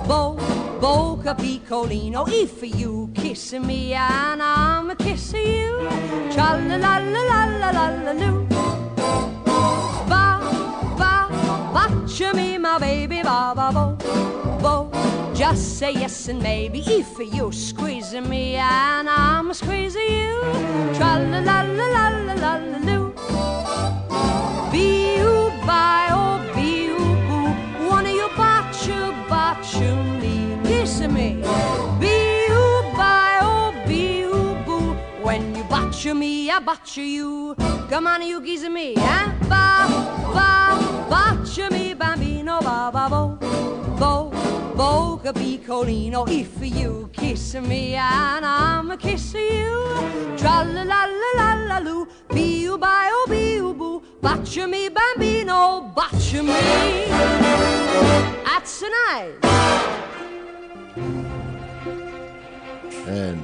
bo, 0.07 0.38
boca 0.80 1.36
piccolino. 1.36 2.28
If 2.30 2.64
you 2.80 3.12
kiss 3.14 3.53
me 3.53 3.93
and 3.93 4.41
I'm 4.41 4.95
kissing 4.97 5.45
you, 5.45 5.89
cha 6.32 6.53
la 6.53 6.76
la 6.76 6.97
la 6.97 7.22
la 7.22 7.45
la 7.45 7.70
la 7.72 7.89
la 7.89 8.12
loo. 8.14 8.45
Ba, 10.07 10.39
ba, 10.97 11.28
botcha 11.74 12.34
me, 12.34 12.57
my 12.57 12.80
baby, 12.80 13.22
ba, 13.24 13.53
ba, 13.55 13.72
bo. 13.74 14.31
Just 15.42 15.80
say 15.80 15.94
yes 15.94 16.28
and 16.28 16.39
maybe 16.39 16.82
if 16.86 17.18
you 17.18 17.52
squeeze 17.52 18.14
me 18.14 18.58
and 18.58 19.10
I'm 19.10 19.52
squeezing 19.56 20.08
you. 20.08 20.39
Tra 20.94 21.18
la 21.18 21.39
la 21.39 21.62
la 21.64 21.88
la 21.98 22.10
la 22.28 22.36
la 22.36 22.54
la 22.58 22.78
loo. 22.86 23.12
Be 24.72 25.18
you 25.18 25.52
by 25.66 26.10
oh 26.12 26.38
be 26.54 26.86
you 26.89 27.00
boo. 27.26 27.50
One 27.89 28.06
of 28.06 28.12
you 28.12 28.28
botchu 28.38 29.00
botchu 29.32 29.89
me. 30.22 30.36
Kiss 30.70 31.00
me. 31.08 31.42
Be 32.00 32.46
you 32.46 32.68
by 32.96 33.39
oh 33.42 33.74
be 33.88 34.20
you 34.20 34.56
boo. 34.64 34.94
When 35.24 35.56
you 35.56 35.64
botchu 35.64 36.16
me, 36.16 36.52
I 36.52 36.60
botchu 36.60 37.04
you. 37.18 37.56
Come 37.89 38.06
on, 38.06 38.22
you 38.22 38.42
kiss 38.42 38.70
me. 38.70 38.94
Eh? 38.96 39.26
Ba 39.50 39.88
ba 40.36 40.78
botchu. 41.10 41.61
Bo, 45.34 45.40
capicolino. 45.40 46.28
If 46.30 46.76
you 46.76 47.10
kiss 47.14 47.56
me 47.56 47.96
and 47.96 48.46
I'm 48.46 48.92
a 48.92 48.98
kiss 48.98 49.34
you, 49.34 49.84
tra 50.38 50.64
la 50.64 50.84
la 50.84 51.06
la 51.06 51.32
la 51.36 51.54
la 51.66 51.78
loo, 51.80 52.08
bee 52.30 52.68
bye 52.78 53.10
oh 53.12 53.26
bee 53.30 53.60
boo, 53.60 54.02
botcha 54.22 54.68
me, 54.68 54.90
bambino, 54.90 55.92
botcha 55.96 56.44
me. 56.44 57.08
That's 58.46 58.84
nice. 58.84 59.34
And 63.08 63.42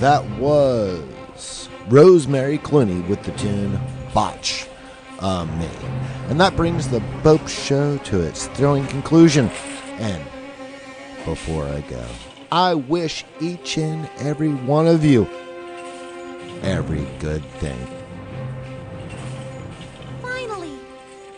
that 0.00 0.24
was 0.38 1.68
Rosemary 1.88 2.58
Clooney 2.58 3.06
with 3.08 3.22
the 3.24 3.32
tune 3.32 3.80
Botch 4.14 4.68
uh, 5.18 5.44
Me. 5.44 5.68
And 6.28 6.40
that 6.40 6.56
brings 6.56 6.88
the 6.88 7.00
Bopst 7.22 7.66
Show 7.66 7.98
to 7.98 8.20
its 8.20 8.46
thrilling 8.48 8.86
conclusion. 8.86 9.50
And 9.98 10.22
before 11.24 11.64
I 11.66 11.80
go, 11.82 12.04
I 12.52 12.74
wish 12.74 13.24
each 13.40 13.78
and 13.78 14.08
every 14.18 14.52
one 14.52 14.86
of 14.86 15.04
you 15.04 15.28
every 16.62 17.06
good 17.18 17.44
thing. 17.60 17.78
Finally, 20.22 20.78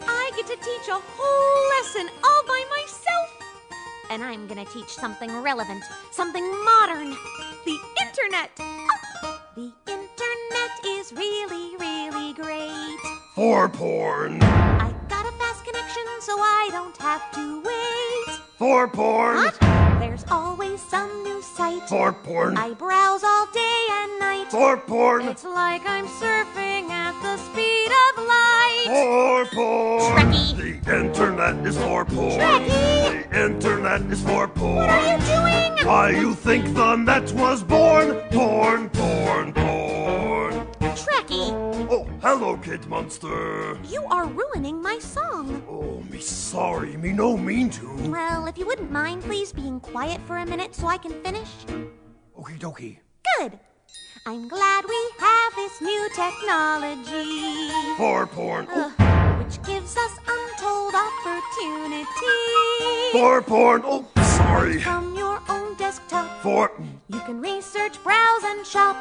I 0.03 0.31
get 0.37 0.47
to 0.47 0.57
teach 0.57 0.89
a 0.89 1.01
whole 1.01 1.69
lesson 1.71 2.09
all 2.25 2.43
by 2.47 2.65
myself. 2.77 3.31
And 4.11 4.23
I'm 4.23 4.47
gonna 4.47 4.65
teach 4.67 4.89
something 4.89 5.31
relevant, 5.41 5.85
something 6.11 6.45
modern 6.65 7.17
the 7.65 7.79
internet. 8.01 8.51
Oh, 8.59 9.41
the 9.55 9.73
internet 9.87 10.85
is 10.85 11.13
really, 11.13 11.77
really 11.77 12.33
great. 12.35 12.99
For 13.35 13.69
porn. 13.69 14.43
I 14.43 14.92
got 15.23 15.33
a 15.33 15.37
fast 15.37 15.65
connection, 15.65 16.03
so 16.21 16.33
I 16.39 16.69
don't 16.73 16.97
have 16.99 17.31
to 17.33 17.63
wait. 17.63 18.41
For 18.57 18.89
porn. 18.89 19.37
What? 19.37 19.59
There's 20.01 20.25
always 20.31 20.81
some 20.81 21.23
new 21.23 21.41
site. 21.43 21.89
For 21.89 22.13
porn. 22.13 22.57
I 22.57 22.75
browse 22.75 23.23
all 23.23 23.47
day 23.53 23.87
and 23.91 24.19
night. 24.19 24.51
For 24.51 24.77
porn. 24.77 25.29
It's 25.29 25.45
like 25.45 25.83
I'm 25.87 26.07
surfing 26.07 26.91
at 26.91 27.15
the 27.23 27.37
speed 27.39 27.91
of 28.05 28.25
light. 28.27 28.87
For 28.87 29.45
porn. 29.55 30.33
Trekkie. 30.33 30.83
The 30.83 31.01
internet 31.01 31.67
is 31.67 31.77
for 31.77 32.05
porn. 32.05 32.41
Trekkie. 32.41 33.31
The 33.31 33.45
internet 33.47 34.03
is 34.03 34.23
for 34.23 34.49
porn. 34.49 34.77
What 34.77 34.89
are 34.91 35.13
you 35.13 35.19
doing? 35.27 35.87
Why 35.87 36.11
you 36.11 36.35
think 36.35 36.75
the 36.75 36.97
net 36.97 37.33
was 37.33 37.63
born? 37.63 38.21
Porn, 38.31 38.91
porn, 38.91 39.53
porn. 39.53 40.72
Oh, 41.35 42.07
hello, 42.21 42.59
Kate 42.59 42.87
Monster. 42.89 43.79
You 43.89 44.05
are 44.11 44.27
ruining 44.27 44.83
my 44.83 44.99
song. 44.99 45.63
Oh, 45.67 46.03
me 46.11 46.21
sorry, 46.21 46.95
me 46.99 47.13
no 47.13 47.39
mean 47.39 47.71
to. 47.71 48.11
Well, 48.11 48.47
if 48.47 48.59
you 48.59 48.67
wouldn't 48.67 48.91
mind, 48.91 49.23
please 49.23 49.51
being 49.51 49.81
quiet 49.81 50.21
for 50.27 50.37
a 50.37 50.45
minute 50.47 50.75
so 50.75 50.89
I 50.89 50.99
can 50.99 51.13
finish. 51.25 51.49
Okie 52.39 52.59
dokie. 52.59 52.99
Good. 53.39 53.59
I'm 54.27 54.47
glad 54.47 54.85
we 54.85 55.11
have 55.19 55.55
this 55.57 55.81
new 55.81 56.09
technology. 56.15 57.71
For 57.97 58.27
porn. 58.27 58.67
uh, 58.69 58.91
which 59.43 59.57
gives 59.65 59.97
us 59.97 60.13
untold 60.29 60.95
opportunity. 60.95 62.07
For 63.13 63.41
porn. 63.41 63.83
Oh, 63.87 64.07
sorry. 64.37 64.81
From 64.83 65.17
your 65.17 65.41
own 65.49 65.77
desktop, 65.77 66.43
For. 66.43 66.71
you 67.09 67.21
can 67.21 67.41
research, 67.41 68.03
browse, 68.05 68.45
and 68.45 68.67
shop 68.67 68.97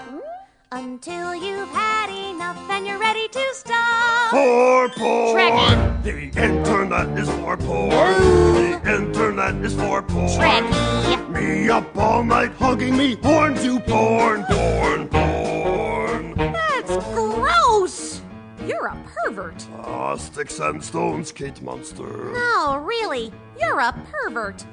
until 0.73 1.35
you've 1.35 1.67
had 1.69 2.09
enough 2.09 2.57
and 2.69 2.87
you're 2.87 2.97
ready 2.97 3.27
to 3.27 3.45
stop. 3.53 4.31
For 4.31 4.87
porn. 4.89 5.35
Trekkie. 5.35 6.03
The 6.03 6.41
internet 6.41 7.19
is 7.19 7.29
for 7.29 7.57
porn. 7.57 7.91
The 7.91 8.97
internet 8.97 9.55
is 9.65 9.75
for 9.75 10.01
porn. 10.01 10.29
Trekkie. 10.29 11.29
Me 11.29 11.69
up 11.69 11.97
all 11.97 12.23
night 12.23 12.53
hugging 12.53 12.95
me 12.95 13.15
horn 13.15 13.55
to 13.55 13.81
porn, 13.81 14.45
porn, 14.45 15.09
porn. 15.09 16.35
That's 16.37 16.95
gross. 17.13 18.21
You're 18.65 18.87
a 18.87 18.97
pervert. 19.05 19.67
Ah, 19.75 20.15
sticks 20.15 20.59
and 20.59 20.81
stones, 20.81 21.33
Kate 21.33 21.61
Monster. 21.61 22.31
No, 22.31 22.77
really, 22.77 23.33
you're 23.59 23.81
a 23.81 23.93
pervert. 24.09 24.65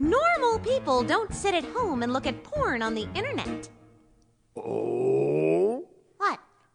Normal 0.00 0.58
people 0.60 1.04
don't 1.04 1.32
sit 1.32 1.54
at 1.54 1.64
home 1.66 2.02
and 2.02 2.12
look 2.12 2.26
at 2.26 2.42
porn 2.42 2.82
on 2.82 2.94
the 2.94 3.06
internet. 3.14 3.68
Oh? 4.56 5.13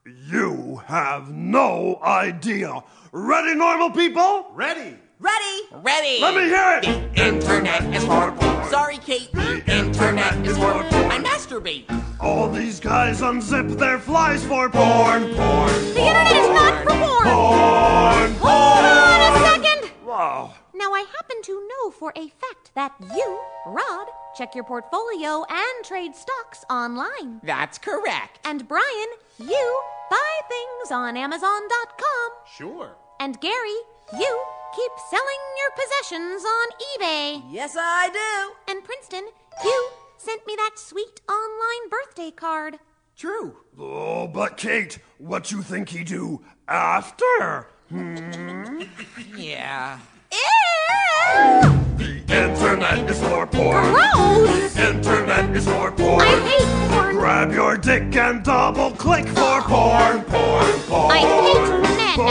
What? 0.10 0.34
You 0.34 0.82
have 0.86 1.30
no 1.32 2.00
idea. 2.04 2.84
Ready, 3.12 3.56
normal 3.56 3.92
people? 3.92 4.48
Ready. 4.54 4.98
Ready? 5.20 5.62
Ready. 5.72 6.22
Let 6.22 6.36
me 6.36 6.44
hear 6.44 6.80
it. 6.82 7.16
The 7.16 7.28
internet 7.28 7.94
is 7.94 8.04
for 8.06 8.32
porn. 8.32 8.70
Sorry, 8.70 8.98
Kate. 8.98 9.32
The 9.34 9.58
internet 9.68 10.46
is 10.46 10.58
for 10.58 10.84
porn. 10.84 11.12
I 11.12 11.20
masturbate. 11.20 11.86
All 12.20 12.50
these 12.50 12.80
guys 12.80 13.22
unzip 13.22 13.78
their 13.78 14.00
flies 14.00 14.44
for 14.46 14.70
porn, 14.70 15.34
porn. 15.36 15.74
The 15.94 16.02
internet 16.02 16.36
is 16.36 16.50
not 16.50 16.84
for 16.84 16.92
porn. 16.92 17.26
Porn. 17.26 18.34
Hold 18.40 18.86
on 18.86 19.22
a 19.22 19.62
second. 19.64 19.92
Wow. 20.06 20.54
Now, 20.74 20.94
I 20.94 21.02
happen 21.02 21.42
to 21.44 21.68
know 21.68 21.92
for 21.92 22.14
a 22.16 22.30
fact 22.30 22.72
that 22.76 22.94
you, 23.14 23.40
Rod, 23.68 24.08
check 24.38 24.56
your 24.56 24.64
portfolio 24.64 25.44
and 25.50 25.86
trade 25.86 26.16
stocks 26.16 26.64
online. 26.70 27.42
That's 27.44 27.78
correct. 27.78 28.40
And 28.46 28.68
Brian, 28.68 29.10
you 29.38 29.82
buy 30.10 30.40
things 30.48 30.92
on 30.92 31.18
Amazon.com. 31.18 32.30
Sure. 32.52 32.96
And 33.20 33.40
Gary, 33.42 33.80
you 34.18 34.44
keep 34.76 34.92
selling 35.10 35.44
your 35.58 35.72
possessions 35.76 36.44
on 36.46 36.68
eBay. 36.90 37.44
Yes, 37.52 37.76
I 37.78 38.10
do. 38.10 38.72
And 38.72 38.84
Princeton, 38.84 39.28
you 39.64 39.90
sent 40.18 40.46
me 40.48 40.56
that 40.56 40.72
sweet 40.78 41.22
online 41.30 41.90
birthday 41.90 42.32
card. 42.32 42.80
True. 43.16 43.58
Oh, 43.78 44.28
but 44.28 44.58
Kate, 44.58 45.00
what 45.18 45.52
you 45.52 45.62
think 45.62 45.90
he 45.90 46.04
do 46.04 46.42
after? 46.68 47.68
Hmm? 47.90 48.84
Yeah. 49.38 50.00
The 50.32 52.22
internet 52.30 53.10
is 53.10 53.20
for 53.20 53.48
porn. 53.48 53.94
Gross! 53.94 54.74
The 54.74 54.90
internet 54.96 55.56
is 55.56 55.66
for 55.66 55.92
porn. 55.92 56.22
I 56.22 56.24
hate 56.48 56.92
porn. 56.92 57.16
Grab 57.16 57.52
your 57.54 57.78
dick 57.78 58.16
and 58.16 58.44
double 58.44 58.92
click 58.92 59.28
for 59.28 59.62
porn, 59.64 60.24
porn, 60.24 60.80
porn. 60.88 61.12
I 61.12 61.20
hate 61.20 61.70
men. 61.82 62.16
Porn. 62.16 62.30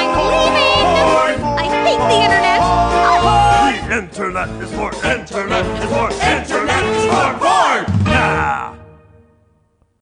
I'm 0.00 0.12
leaving. 0.32 1.44
I 1.58 1.66
hate 1.84 2.04
the 2.10 2.18
internet. 2.24 2.60
The 3.84 3.94
internet 4.02 4.50
is 4.62 4.72
for 4.72 4.90
internet 5.06 5.66
is 5.78 5.84
for 5.90 6.08
internet 6.24 6.84
is 6.84 7.04
for 7.04 7.38
porn. 7.38 7.53